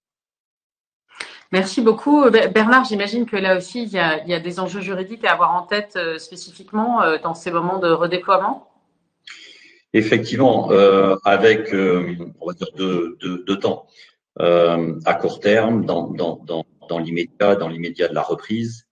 Merci 1.52 1.82
beaucoup. 1.82 2.30
Bernard, 2.30 2.86
j'imagine 2.86 3.26
que 3.26 3.36
là 3.36 3.58
aussi, 3.58 3.82
il 3.84 3.90
y, 3.92 3.98
a, 3.98 4.40
des 4.40 4.60
enjeux 4.60 4.82
juridiques 4.82 5.26
à 5.26 5.34
avoir 5.34 5.56
en 5.56 5.64
tête 5.64 5.96
euh, 5.96 6.20
spécifiquement 6.20 7.02
euh, 7.02 7.18
dans 7.24 7.34
ces 7.34 7.50
moments 7.50 7.80
de 7.80 7.90
redéploiement? 7.90 8.70
Effectivement, 9.94 10.72
euh, 10.72 11.16
avec, 11.26 11.74
on 11.74 12.46
va 12.46 12.54
dire, 12.54 12.68
deux, 12.76 13.60
temps. 13.60 13.88
à 14.38 15.14
court 15.16 15.40
terme, 15.40 15.86
dans, 15.86 16.12
dans, 16.12 16.40
dans, 16.46 16.66
dans 16.88 17.00
l'immédiat, 17.00 17.56
dans 17.56 17.68
l'immédiat 17.68 18.10
de 18.10 18.14
la 18.14 18.22
reprise, 18.22 18.86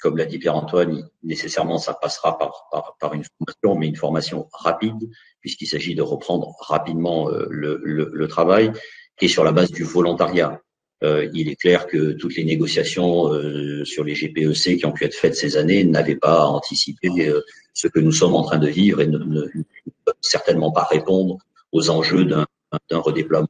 comme 0.00 0.16
l'a 0.16 0.26
dit 0.26 0.38
Pierre-Antoine, 0.38 1.08
nécessairement, 1.22 1.78
ça 1.78 1.94
passera 1.94 2.38
par, 2.38 2.68
par, 2.72 2.96
par, 2.98 3.14
une 3.14 3.24
formation, 3.24 3.78
mais 3.78 3.86
une 3.86 3.96
formation 3.96 4.48
rapide, 4.52 5.10
puisqu'il 5.40 5.66
s'agit 5.66 5.94
de 5.94 6.02
reprendre 6.02 6.54
rapidement 6.60 7.28
le, 7.28 7.80
le, 7.84 8.10
le 8.12 8.28
travail 8.28 8.72
et 9.20 9.28
sur 9.28 9.44
la 9.44 9.52
base 9.52 9.70
du 9.70 9.84
volontariat. 9.84 10.60
Euh, 11.02 11.28
il 11.32 11.48
est 11.48 11.56
clair 11.56 11.86
que 11.86 12.12
toutes 12.12 12.36
les 12.36 12.44
négociations 12.44 13.32
euh, 13.32 13.84
sur 13.84 14.04
les 14.04 14.14
GPEC 14.14 14.78
qui 14.78 14.86
ont 14.86 14.92
pu 14.92 15.04
être 15.04 15.14
faites 15.14 15.34
ces 15.34 15.56
années 15.56 15.82
n'avaient 15.84 16.16
pas 16.16 16.44
anticipé 16.44 17.08
euh, 17.20 17.40
ce 17.72 17.88
que 17.88 18.00
nous 18.00 18.12
sommes 18.12 18.34
en 18.34 18.42
train 18.42 18.58
de 18.58 18.68
vivre 18.68 19.00
et 19.00 19.06
ne, 19.06 19.18
peuvent 19.18 20.14
certainement 20.20 20.72
pas 20.72 20.84
répondre 20.84 21.38
aux 21.72 21.88
enjeux 21.88 22.26
d'un 22.26 22.46
redéploiement 22.90 23.48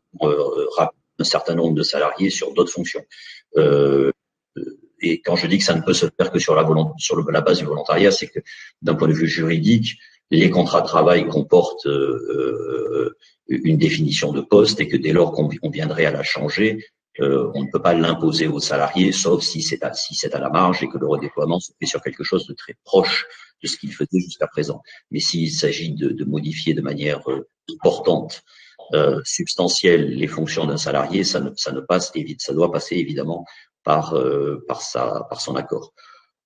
rapide 0.76 0.98
d'un 1.18 1.24
certain 1.24 1.54
nombre 1.54 1.74
de 1.74 1.82
salariés 1.82 2.30
sur 2.30 2.54
d'autres 2.54 2.72
fonctions. 2.72 3.04
Et 5.00 5.20
quand 5.20 5.36
je 5.36 5.46
dis 5.46 5.58
que 5.58 5.64
ça 5.64 5.74
ne 5.74 5.82
peut 5.82 5.94
se 5.94 6.06
faire 6.16 6.30
que 6.30 6.38
sur 6.38 6.54
la, 6.54 7.40
base 7.40 7.58
du 7.58 7.64
volontariat, 7.64 8.10
c'est 8.10 8.28
que 8.28 8.40
d'un 8.82 8.94
point 8.94 9.08
de 9.08 9.12
vue 9.12 9.28
juridique, 9.28 9.98
les 10.30 10.50
contrats 10.50 10.82
de 10.82 10.86
travail 10.86 11.26
comportent 11.26 11.88
une 13.48 13.78
définition 13.78 14.32
de 14.32 14.40
poste 14.40 14.80
et 14.80 14.88
que 14.88 14.96
dès 14.96 15.12
lors 15.12 15.32
qu'on 15.32 15.48
viendrait 15.70 16.04
à 16.04 16.12
la 16.12 16.22
changer, 16.22 16.78
euh, 17.20 17.50
on 17.54 17.64
ne 17.64 17.70
peut 17.70 17.82
pas 17.82 17.92
l'imposer 17.92 18.46
aux 18.46 18.60
salariés, 18.60 19.12
sauf 19.12 19.42
si 19.42 19.62
c'est 19.62 19.82
à, 19.84 20.38
la 20.38 20.48
marge 20.48 20.82
et 20.82 20.88
que 20.88 20.96
le 20.96 21.06
redéploiement 21.06 21.58
se 21.58 21.72
fait 21.78 21.86
sur 21.86 22.00
quelque 22.00 22.22
chose 22.22 22.46
de 22.46 22.54
très 22.54 22.74
proche 22.84 23.26
de 23.62 23.68
ce 23.68 23.76
qu'il 23.76 23.92
faisait 23.92 24.20
jusqu'à 24.20 24.46
présent. 24.46 24.80
Mais 25.10 25.20
s'il 25.20 25.50
s'agit 25.50 25.92
de, 25.92 26.24
modifier 26.24 26.72
de 26.72 26.80
manière 26.80 27.28
euh, 27.28 27.48
importante, 27.74 28.42
euh, 28.94 29.20
substantielle, 29.24 30.14
les 30.14 30.26
fonctions 30.26 30.66
d'un 30.66 30.78
salarié, 30.78 31.22
ça 31.22 31.40
ne 31.40 31.80
passe, 31.80 32.12
ça 32.38 32.54
doit 32.54 32.72
passer 32.72 32.96
évidemment 32.96 33.44
par, 33.84 34.14
euh, 34.14 34.64
par, 34.68 34.82
sa, 34.82 35.26
par 35.28 35.40
son 35.40 35.56
accord. 35.56 35.92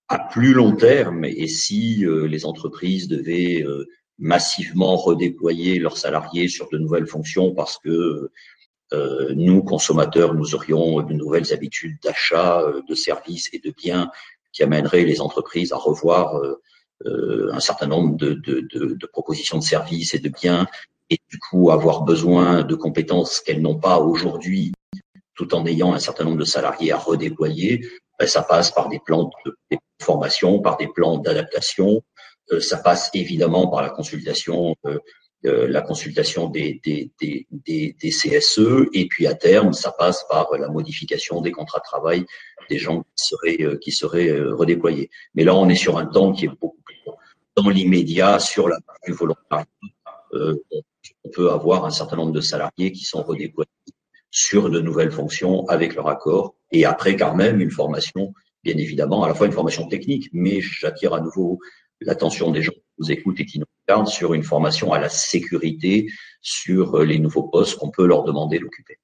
À 0.08 0.18
plus 0.18 0.52
long 0.52 0.76
terme, 0.76 1.24
et 1.24 1.48
si 1.48 2.04
les 2.06 2.44
entreprises 2.44 3.08
devaient 3.08 3.64
massivement 4.18 4.96
redéployer 4.96 5.78
leurs 5.78 5.96
salariés 5.96 6.48
sur 6.48 6.68
de 6.68 6.78
nouvelles 6.78 7.06
fonctions 7.06 7.54
parce 7.54 7.78
que 7.78 8.30
euh, 8.92 9.32
nous, 9.34 9.62
consommateurs, 9.62 10.34
nous 10.34 10.54
aurions 10.54 11.02
de 11.02 11.14
nouvelles 11.14 11.52
habitudes 11.52 11.96
d'achat 12.02 12.60
euh, 12.60 12.82
de 12.88 12.94
services 12.94 13.48
et 13.52 13.58
de 13.58 13.70
biens 13.70 14.10
qui 14.52 14.62
amèneraient 14.62 15.04
les 15.04 15.20
entreprises 15.20 15.72
à 15.72 15.76
revoir 15.76 16.36
euh, 16.36 17.50
un 17.52 17.60
certain 17.60 17.86
nombre 17.86 18.16
de, 18.16 18.34
de, 18.34 19.06
propositions 19.06 19.58
de 19.58 19.64
services 19.64 20.14
et 20.14 20.20
de 20.20 20.28
biens 20.28 20.66
et 21.10 21.18
du 21.28 21.38
coup 21.38 21.70
avoir 21.70 22.02
besoin 22.02 22.62
de 22.62 22.74
compétences 22.74 23.40
qu'elles 23.40 23.60
n'ont 23.60 23.78
pas 23.78 23.98
aujourd'hui 23.98 24.72
tout 25.34 25.54
en 25.54 25.66
ayant 25.66 25.92
un 25.94 25.98
certain 25.98 26.24
nombre 26.24 26.38
de 26.38 26.44
salariés 26.44 26.92
à 26.92 26.98
redéployer, 26.98 27.86
ben, 28.18 28.26
ça 28.26 28.42
passe 28.42 28.70
par 28.70 28.88
des 28.88 29.00
plans 29.04 29.30
de 29.70 29.78
formation, 30.00 30.60
par 30.60 30.76
des 30.76 30.88
plans 30.88 31.18
d'adaptation, 31.18 32.02
ça 32.60 32.76
passe 32.76 33.10
évidemment 33.14 33.68
par 33.68 33.82
la 33.82 33.88
consultation 33.88 34.76
euh, 35.46 35.68
la 35.68 35.82
consultation 35.82 36.48
des, 36.48 36.80
CSE, 38.00 38.88
et 38.94 39.06
puis 39.08 39.26
à 39.26 39.34
terme, 39.34 39.74
ça 39.74 39.92
passe 39.92 40.24
par 40.30 40.56
la 40.56 40.68
modification 40.68 41.42
des 41.42 41.52
contrats 41.52 41.80
de 41.80 41.84
travail 41.84 42.24
des 42.70 42.78
gens 42.78 43.02
qui 43.02 43.26
seraient, 43.26 43.60
euh, 43.60 43.76
qui 43.76 43.92
seraient 43.92 44.30
euh, 44.30 44.54
redéployés. 44.54 45.10
Mais 45.34 45.44
là, 45.44 45.54
on 45.54 45.68
est 45.68 45.74
sur 45.74 45.98
un 45.98 46.06
temps 46.06 46.32
qui 46.32 46.46
est 46.46 46.48
beaucoup 46.48 46.80
plus 46.82 46.96
long. 47.06 47.16
Dans 47.56 47.68
l'immédiat, 47.68 48.38
sur 48.38 48.68
la 48.68 48.78
du 49.06 49.12
volontariat, 49.12 49.66
on 50.32 51.28
peut 51.30 51.50
avoir 51.50 51.84
un 51.84 51.90
certain 51.90 52.16
nombre 52.16 52.32
de 52.32 52.40
salariés 52.40 52.90
qui 52.90 53.04
sont 53.04 53.22
redéployés 53.22 53.68
sur 54.34 54.68
de 54.68 54.80
nouvelles 54.80 55.12
fonctions 55.12 55.64
avec 55.68 55.94
leur 55.94 56.08
accord, 56.08 56.56
et 56.72 56.84
après 56.84 57.14
quand 57.16 57.36
même 57.36 57.60
une 57.60 57.70
formation, 57.70 58.34
bien 58.64 58.76
évidemment, 58.76 59.22
à 59.22 59.28
la 59.28 59.34
fois 59.34 59.46
une 59.46 59.52
formation 59.52 59.86
technique, 59.86 60.28
mais 60.32 60.60
j'attire 60.60 61.14
à 61.14 61.20
nouveau 61.20 61.60
l'attention 62.00 62.50
des 62.50 62.60
gens 62.60 62.72
qui 62.72 62.82
nous 62.98 63.12
écoutent 63.12 63.38
et 63.38 63.46
qui 63.46 63.60
nous 63.60 63.66
regardent 63.86 64.08
sur 64.08 64.34
une 64.34 64.42
formation 64.42 64.92
à 64.92 64.98
la 64.98 65.08
sécurité 65.08 66.08
sur 66.42 66.96
euh, 66.96 67.04
les 67.04 67.20
nouveaux 67.20 67.44
postes 67.44 67.78
qu'on 67.78 67.92
peut 67.92 68.06
leur 68.06 68.24
demander 68.24 68.58
d'occuper. 68.58 68.98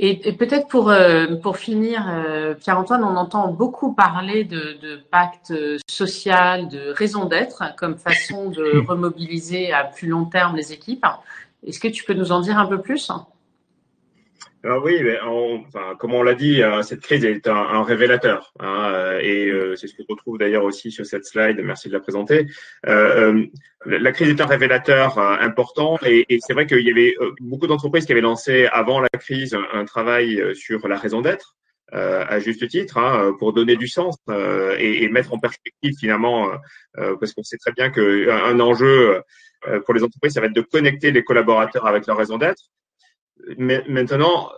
Et, 0.00 0.32
peut-être 0.32 0.66
pour, 0.66 0.90
euh, 0.90 1.36
pour 1.36 1.58
finir, 1.58 2.06
euh, 2.08 2.54
Pierre-Antoine, 2.54 3.04
on 3.04 3.16
entend 3.16 3.52
beaucoup 3.52 3.94
parler 3.94 4.42
de, 4.44 4.78
de 4.82 4.96
pacte 4.96 5.52
social, 5.88 6.68
de 6.68 6.90
raison 6.90 7.26
d'être 7.26 7.62
comme 7.76 7.96
façon 7.96 8.50
de 8.50 8.78
remobiliser 8.88 9.72
à 9.72 9.84
plus 9.84 10.08
long 10.08 10.24
terme 10.24 10.56
les 10.56 10.72
équipes. 10.72 11.04
Est-ce 11.66 11.80
que 11.80 11.88
tu 11.88 12.04
peux 12.04 12.14
nous 12.14 12.32
en 12.32 12.40
dire 12.40 12.58
un 12.58 12.66
peu 12.66 12.80
plus? 12.80 13.10
Alors 14.62 14.84
oui, 14.84 15.00
enfin, 15.22 15.94
comme 15.98 16.12
on 16.12 16.22
l'a 16.22 16.34
dit, 16.34 16.62
hein, 16.62 16.82
cette 16.82 17.00
crise 17.00 17.24
est 17.24 17.48
un, 17.48 17.82
révélateur, 17.82 18.52
hein, 18.60 19.16
et 19.22 19.46
euh, 19.46 19.74
c'est 19.74 19.86
ce 19.86 19.94
que 19.94 20.02
je 20.02 20.12
retrouve 20.12 20.36
d'ailleurs 20.36 20.64
aussi 20.64 20.90
sur 20.90 21.06
cette 21.06 21.24
slide. 21.24 21.58
Merci 21.64 21.88
de 21.88 21.94
la 21.94 22.00
présenter. 22.00 22.46
Euh, 22.86 23.32
euh 23.32 23.46
la 23.86 24.12
crise 24.12 24.28
est 24.28 24.40
un 24.42 24.46
révélateur 24.46 25.18
important, 25.18 25.98
et 26.04 26.26
c'est 26.40 26.52
vrai 26.52 26.66
qu'il 26.66 26.86
y 26.86 26.90
avait 26.90 27.14
beaucoup 27.40 27.66
d'entreprises 27.66 28.04
qui 28.04 28.12
avaient 28.12 28.20
lancé 28.20 28.66
avant 28.70 29.00
la 29.00 29.08
crise 29.08 29.56
un, 29.72 29.86
travail 29.86 30.54
sur 30.54 30.86
la 30.86 30.98
raison 30.98 31.22
d'être, 31.22 31.56
à 31.92 32.38
juste 32.38 32.68
titre, 32.68 32.98
hein, 32.98 33.34
pour 33.38 33.52
donner 33.52 33.76
du 33.76 33.88
sens 33.88 34.16
et, 34.78 35.04
et, 35.04 35.08
mettre 35.08 35.34
en 35.34 35.38
perspective 35.38 35.94
finalement, 35.98 36.48
parce 36.94 37.32
qu'on 37.32 37.42
sait 37.42 37.58
très 37.58 37.72
bien 37.72 37.90
qu'un 37.90 38.44
un 38.44 38.60
enjeu 38.60 39.22
pour 39.84 39.94
les 39.94 40.02
entreprises, 40.02 40.34
ça 40.34 40.40
va 40.40 40.46
être 40.46 40.54
de 40.54 40.60
connecter 40.60 41.10
les 41.10 41.24
collaborateurs 41.24 41.86
avec 41.86 42.06
leur 42.06 42.16
raison 42.16 42.38
d'être 42.38 42.70
maintenant, 43.58 44.50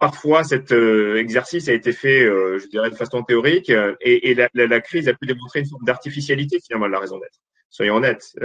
parfois, 0.00 0.44
cet 0.44 0.72
euh, 0.72 1.16
exercice 1.16 1.68
a 1.68 1.72
été 1.72 1.92
fait, 1.92 2.22
euh, 2.22 2.58
je 2.58 2.66
dirais, 2.68 2.90
de 2.90 2.94
façon 2.94 3.22
théorique, 3.22 3.70
euh, 3.70 3.94
et, 4.00 4.34
la, 4.34 4.80
crise 4.80 5.08
a 5.08 5.14
pu 5.14 5.26
démontrer 5.26 5.60
une 5.60 5.66
forme 5.66 5.84
d'artificialité 5.84 6.58
finalement 6.60 6.86
de 6.86 6.92
la 6.92 7.00
raison 7.00 7.18
d'être. 7.18 7.38
Soyons 7.70 7.96
honnêtes, 7.96 8.36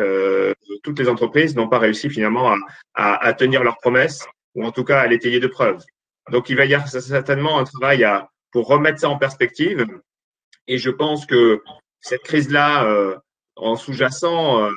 toutes 0.81 0.97
les 0.97 1.07
entreprises 1.07 1.55
n'ont 1.55 1.69
pas 1.69 1.77
réussi 1.77 2.09
finalement 2.09 2.55
à, 2.95 3.33
tenir 3.33 3.63
leurs 3.63 3.77
promesses, 3.77 4.25
ou 4.55 4.65
en 4.65 4.71
tout 4.71 4.83
cas 4.83 5.01
à 5.01 5.07
l'étayer 5.07 5.39
de 5.39 5.45
preuves. 5.45 5.83
Donc, 6.31 6.49
il 6.49 6.55
va 6.55 6.65
y 6.65 6.73
avoir 6.73 6.87
certainement 6.87 7.59
un 7.59 7.63
travail 7.63 8.03
à, 8.03 8.29
pour 8.51 8.67
remettre 8.67 8.99
ça 8.99 9.09
en 9.09 9.17
perspective. 9.17 9.85
Et 10.67 10.77
je 10.77 10.89
pense 10.89 11.25
que 11.25 11.61
cette 12.01 12.21
crise-là, 12.23 13.15
en 13.55 13.75
sous-jacent, 13.75 14.69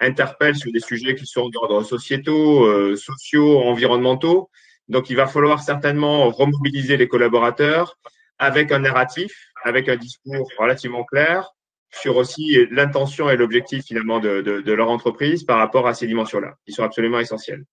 interpelle 0.00 0.56
sur 0.56 0.72
des 0.72 0.80
sujets 0.80 1.14
qui 1.14 1.26
sont 1.26 1.48
d'ordre 1.48 1.82
sociétaux, 1.82 2.64
euh, 2.64 2.96
sociaux, 2.96 3.60
environnementaux. 3.60 4.50
Donc, 4.88 5.10
il 5.10 5.16
va 5.16 5.26
falloir 5.26 5.62
certainement 5.62 6.30
remobiliser 6.30 6.96
les 6.96 7.08
collaborateurs 7.08 7.96
avec 8.38 8.72
un 8.72 8.80
narratif, 8.80 9.32
avec 9.62 9.88
un 9.88 9.96
discours 9.96 10.50
relativement 10.58 11.04
clair 11.04 11.52
sur 11.92 12.16
aussi 12.16 12.66
l'intention 12.70 13.30
et 13.30 13.36
l'objectif 13.36 13.84
finalement 13.84 14.18
de, 14.18 14.40
de, 14.40 14.60
de 14.60 14.72
leur 14.72 14.90
entreprise 14.90 15.44
par 15.44 15.58
rapport 15.58 15.86
à 15.86 15.94
ces 15.94 16.06
dimensions-là, 16.06 16.54
qui 16.66 16.72
sont 16.72 16.82
absolument 16.82 17.20
essentielles. 17.20 17.64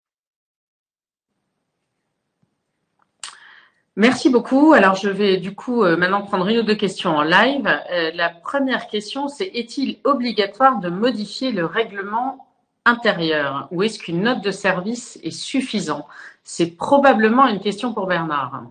Merci 3.97 4.29
beaucoup. 4.29 4.71
Alors, 4.71 4.95
je 4.95 5.09
vais 5.09 5.37
du 5.37 5.53
coup 5.53 5.83
euh, 5.83 5.97
maintenant 5.97 6.21
prendre 6.21 6.47
une 6.47 6.59
ou 6.59 6.63
deux 6.63 6.75
questions 6.75 7.11
en 7.11 7.23
live. 7.23 7.67
Euh, 7.91 8.11
la 8.15 8.29
première 8.29 8.87
question, 8.87 9.27
c'est 9.27 9.47
est-il 9.47 9.99
obligatoire 10.05 10.79
de 10.79 10.89
modifier 10.89 11.51
le 11.51 11.65
règlement 11.65 12.47
intérieur 12.85 13.67
ou 13.71 13.83
est-ce 13.83 13.99
qu'une 13.99 14.21
note 14.21 14.43
de 14.43 14.51
service 14.51 15.19
est 15.23 15.31
suffisant 15.31 16.07
C'est 16.43 16.77
probablement 16.77 17.47
une 17.47 17.59
question 17.59 17.93
pour 17.93 18.07
Bernard. 18.07 18.63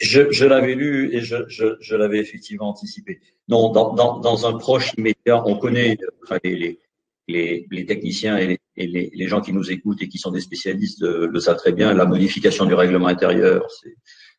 Je, 0.00 0.44
l'avais 0.44 0.74
lu 0.74 1.14
et 1.14 1.20
je, 1.20 1.94
l'avais 1.94 2.18
effectivement 2.18 2.70
anticipé. 2.70 3.20
Non, 3.48 3.70
dans, 3.70 4.46
un 4.46 4.54
proche 4.54 4.94
immédiat, 4.96 5.46
on 5.46 5.56
connaît 5.58 5.96
les, 6.42 6.80
les, 7.28 7.86
techniciens 7.86 8.36
et, 8.38 8.58
les, 8.76 9.10
les, 9.14 9.28
gens 9.28 9.40
qui 9.40 9.52
nous 9.52 9.70
écoutent 9.70 10.02
et 10.02 10.08
qui 10.08 10.18
sont 10.18 10.32
des 10.32 10.40
spécialistes 10.40 11.02
euh, 11.02 11.28
le 11.28 11.38
savent 11.38 11.56
très 11.56 11.72
bien, 11.72 11.94
la 11.94 12.04
modification 12.04 12.64
du 12.64 12.74
règlement 12.74 13.06
intérieur, 13.06 13.70
c'est 13.70 13.94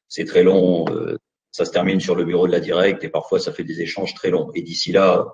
c'est 0.07 0.25
très 0.25 0.43
long, 0.43 0.85
euh, 0.89 1.17
ça 1.51 1.65
se 1.65 1.71
termine 1.71 1.99
sur 1.99 2.15
le 2.15 2.25
bureau 2.25 2.47
de 2.47 2.51
la 2.51 2.59
directe 2.59 3.03
et 3.03 3.09
parfois 3.09 3.39
ça 3.39 3.51
fait 3.53 3.63
des 3.63 3.81
échanges 3.81 4.13
très 4.13 4.29
longs. 4.29 4.51
Et 4.55 4.61
d'ici 4.61 4.91
là, 4.91 5.25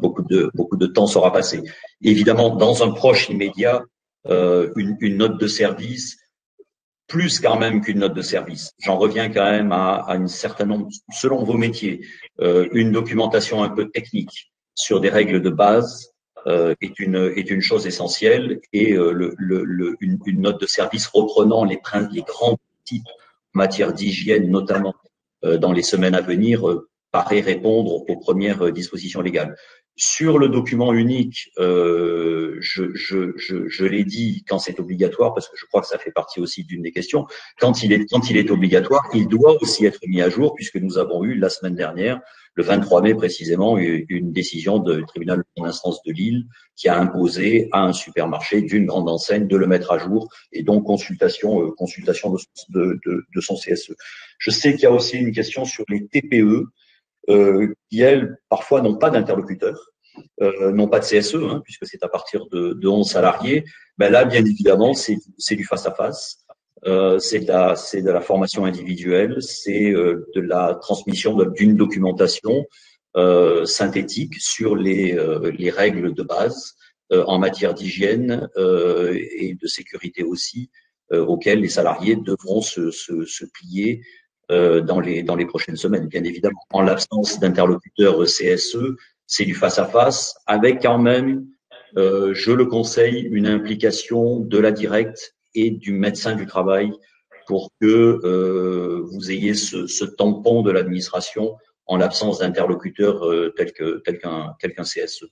beaucoup 0.00 0.22
de 0.22 0.50
beaucoup 0.54 0.76
de 0.76 0.86
temps 0.86 1.06
sera 1.06 1.32
passé. 1.32 1.62
Évidemment, 2.02 2.56
dans 2.56 2.82
un 2.82 2.90
proche 2.90 3.28
immédiat, 3.28 3.82
euh, 4.26 4.72
une, 4.76 4.96
une, 5.00 5.16
note 5.16 5.38
de 5.38 5.46
service, 5.46 6.18
plus 7.06 7.40
quand 7.40 7.58
même 7.58 7.80
qu'une 7.80 7.98
note 7.98 8.14
de 8.14 8.22
service. 8.22 8.72
J'en 8.78 8.96
reviens 8.96 9.30
quand 9.30 9.50
même 9.50 9.72
à, 9.72 9.96
à 9.96 10.16
une 10.16 10.28
certaine 10.28 10.68
nombre, 10.68 10.88
selon 11.12 11.42
vos 11.42 11.56
métiers, 11.56 12.06
euh, 12.40 12.68
une 12.72 12.92
documentation 12.92 13.62
un 13.62 13.70
peu 13.70 13.90
technique 13.90 14.52
sur 14.74 15.00
des 15.00 15.10
règles 15.10 15.42
de 15.42 15.50
base 15.50 16.12
euh, 16.46 16.74
est 16.80 16.98
une 16.98 17.32
est 17.36 17.50
une 17.50 17.60
chose 17.60 17.86
essentielle 17.86 18.60
et 18.72 18.92
euh, 18.92 19.12
le, 19.12 19.34
le, 19.36 19.96
une, 20.00 20.18
une, 20.24 20.40
note 20.40 20.58
de 20.60 20.66
service 20.66 21.06
reprenant 21.08 21.64
les, 21.64 21.78
les 22.12 22.22
grands 22.22 22.56
types 22.84 23.02
matière 23.54 23.92
d'hygiène, 23.92 24.50
notamment 24.50 24.94
euh, 25.44 25.58
dans 25.58 25.72
les 25.72 25.82
semaines 25.82 26.14
à 26.14 26.20
venir, 26.20 26.68
euh, 26.68 26.88
paraît 27.12 27.40
répondre 27.40 28.04
aux 28.08 28.16
premières 28.16 28.66
euh, 28.66 28.72
dispositions 28.72 29.20
légales. 29.20 29.56
Sur 29.96 30.38
le 30.38 30.48
document 30.48 30.92
unique, 30.94 31.50
euh, 31.58 32.56
je, 32.60 32.94
je, 32.94 33.32
je, 33.36 33.68
je 33.68 33.84
l'ai 33.84 34.04
dit 34.04 34.44
quand 34.48 34.58
c'est 34.58 34.80
obligatoire, 34.80 35.34
parce 35.34 35.48
que 35.48 35.56
je 35.58 35.66
crois 35.66 35.82
que 35.82 35.88
ça 35.88 35.98
fait 35.98 36.12
partie 36.12 36.40
aussi 36.40 36.64
d'une 36.64 36.82
des 36.82 36.92
questions. 36.92 37.26
Quand 37.58 37.82
il 37.82 37.92
est 37.92 38.06
quand 38.06 38.30
il 38.30 38.36
est 38.36 38.50
obligatoire, 38.50 39.02
il 39.12 39.28
doit 39.28 39.60
aussi 39.60 39.84
être 39.84 40.00
mis 40.06 40.22
à 40.22 40.30
jour, 40.30 40.54
puisque 40.54 40.76
nous 40.76 40.96
avons 40.96 41.24
eu 41.24 41.34
la 41.34 41.50
semaine 41.50 41.74
dernière 41.74 42.20
le 42.60 42.66
23 42.66 43.00
mai 43.00 43.14
précisément, 43.14 43.78
une 43.78 44.32
décision 44.32 44.80
du 44.80 45.02
tribunal 45.06 45.44
en 45.58 45.64
instance 45.64 46.02
de 46.02 46.12
Lille 46.12 46.44
qui 46.76 46.90
a 46.90 47.00
imposé 47.00 47.70
à 47.72 47.84
un 47.84 47.94
supermarché 47.94 48.60
d'une 48.60 48.84
grande 48.84 49.08
enseigne 49.08 49.46
de 49.46 49.56
le 49.56 49.66
mettre 49.66 49.92
à 49.92 49.98
jour 49.98 50.28
et 50.52 50.62
donc 50.62 50.84
consultation, 50.84 51.62
euh, 51.62 51.70
consultation 51.70 52.36
de, 52.68 53.00
de, 53.06 53.40
son 53.40 53.54
CSE. 53.54 53.94
Je 54.38 54.50
sais 54.50 54.72
qu'il 54.72 54.82
y 54.82 54.86
a 54.86 54.92
aussi 54.92 55.16
une 55.16 55.32
question 55.32 55.64
sur 55.64 55.84
les 55.88 56.06
TPE 56.06 56.66
euh, 57.30 57.74
qui, 57.88 58.02
elles, 58.02 58.36
parfois 58.50 58.82
n'ont 58.82 58.96
pas 58.96 59.08
d'interlocuteur. 59.08 59.78
Euh, 60.42 60.70
n'ont 60.72 60.88
pas 60.88 61.00
de 61.00 61.06
CSE, 61.06 61.36
hein, 61.36 61.62
puisque 61.64 61.86
c'est 61.86 62.02
à 62.02 62.08
partir 62.08 62.44
de, 62.52 62.74
de 62.74 62.88
11 62.88 63.08
salariés. 63.08 63.64
ben 63.96 64.12
là, 64.12 64.26
bien 64.26 64.44
évidemment, 64.44 64.92
c'est 64.92 65.56
du 65.56 65.64
face-à-face. 65.64 66.44
Euh, 66.86 67.18
c'est 67.18 67.40
de, 67.40 67.48
la, 67.48 67.74
de 67.74 68.10
la 68.10 68.20
formation 68.20 68.64
individuelle, 68.64 69.36
c'est 69.42 69.92
euh, 69.92 70.26
de 70.34 70.40
la 70.40 70.78
transmission 70.80 71.36
d'une 71.44 71.76
documentation 71.76 72.64
euh, 73.16 73.66
synthétique 73.66 74.34
sur 74.38 74.76
les, 74.76 75.12
euh, 75.14 75.50
les 75.50 75.70
règles 75.70 76.14
de 76.14 76.22
base 76.22 76.74
en 77.12 77.40
matière 77.40 77.74
d'hygiène 77.74 78.48
et 78.56 79.56
de 79.60 79.66
sécurité 79.66 80.22
aussi, 80.22 80.70
auxquelles 81.12 81.60
les 81.60 81.68
salariés 81.68 82.14
devront 82.14 82.60
se, 82.60 82.92
se, 82.92 83.24
se 83.24 83.44
plier 83.46 84.00
dans, 84.48 85.00
les, 85.00 85.24
dans 85.24 85.34
les 85.34 85.44
prochaines 85.44 85.74
semaines, 85.74 86.06
bien 86.06 86.22
évidemment. 86.22 86.60
En 86.70 86.82
l'absence 86.82 87.40
d'interlocuteurs 87.40 88.22
CSE, 88.22 88.94
c'est 89.26 89.44
du 89.44 89.56
face-à-face, 89.56 90.36
avec 90.46 90.82
quand 90.82 90.98
même, 90.98 91.48
je 91.96 92.52
le 92.52 92.66
conseille, 92.66 93.22
une 93.32 93.48
implication 93.48 94.38
de 94.38 94.58
la 94.58 94.70
directe 94.70 95.34
et 95.54 95.70
du 95.70 95.92
médecin 95.92 96.34
du 96.34 96.46
travail 96.46 96.92
pour 97.46 97.70
que 97.80 98.20
euh, 98.24 99.02
vous 99.12 99.30
ayez 99.30 99.54
ce, 99.54 100.04
tampon 100.04 100.62
de 100.62 100.70
l'administration 100.70 101.56
en 101.86 101.96
l'absence 101.96 102.38
d'interlocuteurs 102.38 103.26
euh, 103.26 103.52
tels 103.56 103.72
que 103.72 104.02
tel 104.04 104.18
qu'un 104.18 104.82
CSE. 104.82 105.26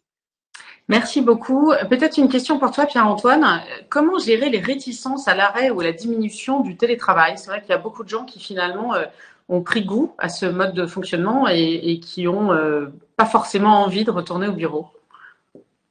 Merci 0.88 1.20
beaucoup. 1.20 1.72
Peut-être 1.90 2.16
une 2.16 2.30
question 2.30 2.58
pour 2.58 2.70
toi, 2.70 2.86
Pierre-Antoine. 2.86 3.60
Comment 3.90 4.18
gérer 4.18 4.48
les 4.48 4.58
réticences 4.58 5.28
à 5.28 5.34
l'arrêt 5.34 5.68
ou 5.68 5.80
à 5.80 5.84
la 5.84 5.92
diminution 5.92 6.60
du 6.60 6.78
télétravail? 6.78 7.34
C'est 7.36 7.48
vrai 7.50 7.60
qu'il 7.60 7.70
y 7.70 7.74
a 7.74 7.78
beaucoup 7.78 8.04
de 8.04 8.08
gens 8.08 8.24
qui 8.24 8.40
finalement 8.40 8.94
euh, 8.94 9.04
ont 9.50 9.60
pris 9.60 9.84
goût 9.84 10.14
à 10.16 10.30
ce 10.30 10.46
mode 10.46 10.72
de 10.72 10.86
fonctionnement 10.86 11.46
et, 11.46 11.74
et 11.74 12.00
qui 12.00 12.26
ont 12.26 12.52
euh, 12.52 12.86
pas 13.16 13.26
forcément 13.26 13.82
envie 13.82 14.04
de 14.04 14.10
retourner 14.10 14.48
au 14.48 14.52
bureau 14.52 14.88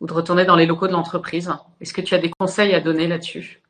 ou 0.02 0.08
de 0.08 0.13
retourner 0.13 0.46
dans 0.46 0.56
les 0.56 0.66
locaux 0.66 0.88
de 0.88 0.94
l'entreprise. 0.94 1.52
Est-ce 1.80 1.94
que 1.94 2.02
tu 2.02 2.16
as 2.16 2.20
des 2.20 2.32
conseils 2.40 2.74
à 2.74 2.80
donner 2.80 3.08
là-dessus? 3.08 3.62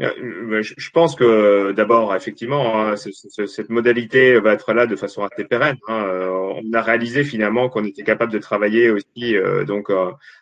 Je 0.00 0.90
pense 0.90 1.14
que 1.14 1.72
d'abord, 1.72 2.14
effectivement, 2.14 2.80
hein, 2.80 2.94
cette 2.96 3.70
modalité 3.70 4.40
va 4.40 4.52
être 4.54 4.72
là 4.72 4.86
de 4.86 4.96
façon 4.96 5.22
assez 5.24 5.44
pérenne. 5.44 5.76
Hein. 5.86 6.04
Euh, 6.04 6.28
on 6.30 6.72
a 6.72 6.82
réalisé 6.82 7.24
finalement 7.24 7.68
qu'on 7.68 7.84
était 7.84 8.02
capable 8.02 8.32
de 8.32 8.38
travailler 8.38 8.90
aussi 8.90 9.36
euh, 9.36 9.64
donc 9.64 9.90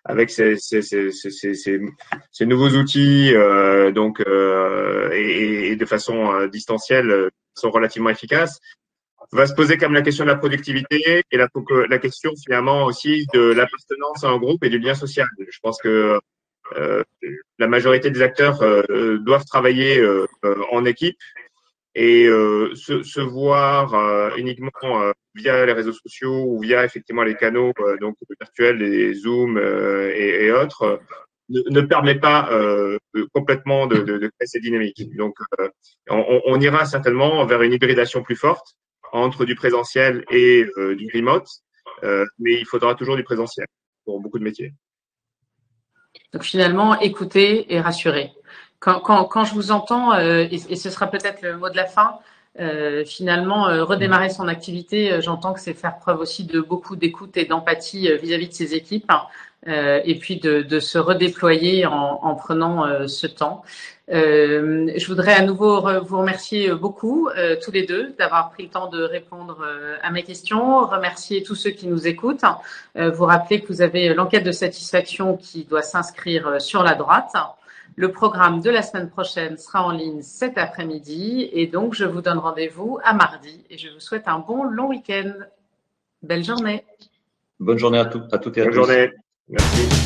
avec 0.05 0.31
ces, 0.31 0.57
ces, 0.57 0.83
ces, 0.83 1.11
ces, 1.11 2.47
nouveaux 2.47 2.71
outils 2.71 3.33
donc 3.95 4.23
et, 5.13 5.73
et, 5.73 5.77
de 5.77 5.85
façon 5.85 6.47
distancielle 6.47 7.31
sont 7.55 7.71
relativement 7.71 8.11
efficaces. 8.11 8.61
Va 9.33 9.47
se 9.47 9.55
poser 9.55 9.79
comme 9.79 9.95
la 9.95 10.03
question 10.03 10.25
de 10.25 10.31
la 10.31 10.37
productivité 10.37 11.23
et 11.31 11.37
la, 11.39 11.49
la 11.89 11.99
question 11.99 12.33
finalement 12.45 12.85
aussi 12.85 13.27
de 13.33 13.41
l'appartenance 13.41 14.25
à 14.25 14.29
un 14.29 14.37
groupe 14.37 14.63
et 14.63 14.69
du 14.69 14.79
lien 14.79 14.95
social. 14.95 15.27
Je 15.39 15.59
pense 15.63 15.81
que 15.81 15.89
euh, 15.89 16.19
la 17.59 17.69
majorité 17.69 18.11
des 18.11 18.23
acteurs 18.23 18.63
euh, 18.63 19.19
doivent 19.19 19.45
travailler 19.45 19.99
euh, 19.99 20.27
en 20.71 20.85
équipe 20.85 21.19
et 21.95 22.25
se, 22.27 23.03
se, 23.03 23.21
voir 23.21 24.35
uniquement 24.39 24.73
via 25.35 25.67
les 25.67 25.75
réseaux 25.75 25.93
sociaux 25.93 26.47
ou 26.49 26.59
via 26.63 26.87
effectivement 26.87 27.23
les 27.23 27.37
canaux 27.37 27.75
donc 28.01 28.17
virtuels, 28.41 28.79
les 28.79 29.13
Zoom 29.13 29.59
et, 29.59 30.45
et, 30.45 30.51
autres, 30.53 31.01
ne, 31.51 31.61
ne, 31.69 31.83
permet 31.83 32.15
pas 32.15 32.49
complètement 33.35 33.87
de, 33.87 33.97
de, 33.97 34.17
de, 34.17 34.29
créer 34.29 34.47
ces 34.47 34.61
dynamiques. 34.61 35.15
Donc, 35.17 35.35
on, 36.09 36.41
on, 36.47 36.61
ira 36.63 36.87
certainement 36.87 37.45
vers 37.45 37.61
une 37.61 37.75
hybridation 37.75 38.23
plus 38.23 38.37
forte 38.37 38.75
entre 39.13 39.45
du 39.45 39.55
présentiel 39.55 40.25
et 40.31 40.65
du 40.97 41.11
remote, 41.13 41.47
mais 42.39 42.55
il 42.55 42.65
faudra 42.65 42.95
toujours 42.95 43.17
du 43.17 43.23
présentiel 43.23 43.67
pour 44.07 44.19
beaucoup 44.19 44.39
de 44.39 44.45
métiers. 44.45 44.73
Donc 46.33 46.43
finalement, 46.43 46.99
écouter 47.01 47.73
et 47.75 47.81
rassurer. 47.81 48.33
Quand, 48.81 49.01
quand, 49.01 49.25
quand 49.27 49.45
je 49.45 49.55
vous 49.55 49.71
entends, 49.71 50.13
euh, 50.13 50.47
et, 50.51 50.77
ce 50.77 50.91
sera 50.91 51.07
peut-être 51.07 51.43
le 51.43 51.57
mot 51.57 51.71
de 51.71 51.77
la 51.77 51.87
fin, 51.87 52.19
euh, 52.59 53.05
finalement, 53.05 53.69
euh, 53.69 53.85
redémarrer 53.85 54.29
son 54.29 54.49
activité, 54.49 55.21
j'entends 55.21 55.53
que 55.53 55.61
c'est 55.61 55.75
faire 55.75 55.99
preuve 55.99 56.21
aussi 56.21 56.45
de 56.45 56.61
beaucoup 56.61 56.97
d'écoute 56.97 57.37
et 57.37 57.45
d'empathie 57.45 58.11
vis-à-vis 58.17 58.49
de 58.49 58.55
ses 58.55 58.75
équipes, 58.75 59.11
et 59.67 60.19
puis 60.19 60.39
de, 60.39 60.63
de, 60.63 60.81
se 60.81 60.99
redéployer 60.99 61.87
en, 61.87 62.19
en 62.23 62.35
prenant 62.35 63.07
ce 63.07 63.27
temps. 63.29 63.63
je 64.09 65.07
voudrais 65.07 65.35
à 65.35 65.43
nouveau 65.43 65.81
vous 66.03 66.19
remercier 66.19 66.73
beaucoup, 66.73 67.31
tous 67.63 67.71
les 67.71 67.87
deux, 67.87 68.13
d'avoir 68.19 68.51
pris 68.51 68.65
le 68.65 68.71
temps 68.71 68.89
de 68.89 69.03
répondre 69.03 69.65
à 70.03 70.11
mes 70.11 70.25
questions, 70.25 70.85
remercier 70.87 71.45
tous 71.45 71.55
ceux 71.55 71.71
qui 71.71 71.87
nous 71.87 72.09
écoutent, 72.09 72.45
vous 72.97 73.25
rappeler 73.25 73.61
que 73.61 73.69
vous 73.69 73.83
avez 73.83 74.13
l'enquête 74.15 74.45
de 74.45 74.53
satisfaction 74.53 75.37
qui 75.37 75.65
doit 75.65 75.83
s'inscrire 75.83 76.61
sur 76.61 76.83
la 76.83 76.95
droite. 76.95 77.33
Le 77.95 78.11
programme 78.11 78.61
de 78.61 78.71
la 78.71 78.81
semaine 78.83 79.11
prochaine 79.11 79.59
sera 79.59 79.85
en 79.85 79.91
ligne 79.91 80.23
cet 80.23 80.57
après-midi 80.57 81.51
et 81.53 81.67
donc 81.67 81.95
je 81.95 82.05
vous 82.05 82.23
donne 82.23 82.39
rendez-vous 82.39 82.99
à 83.05 83.13
mardi 83.13 83.65
et 83.69 83.77
je 83.77 83.91
vous 83.91 84.01
souhaite 84.01 84.29
un 84.29 84.39
bon 84.39 84.65
long 84.65 84.89
week-end. 84.89 85.33
Belle 86.23 86.45
journée. 86.45 86.85
Bonne 87.61 87.79
journée 87.79 87.99
à, 87.99 88.07
tout, 88.07 88.23
à 88.33 88.39
toutes 88.39 88.57
et 88.57 88.63
à 88.63 88.65
Bonne 88.65 88.75
journée. 88.75 89.11
Merci. 89.49 90.02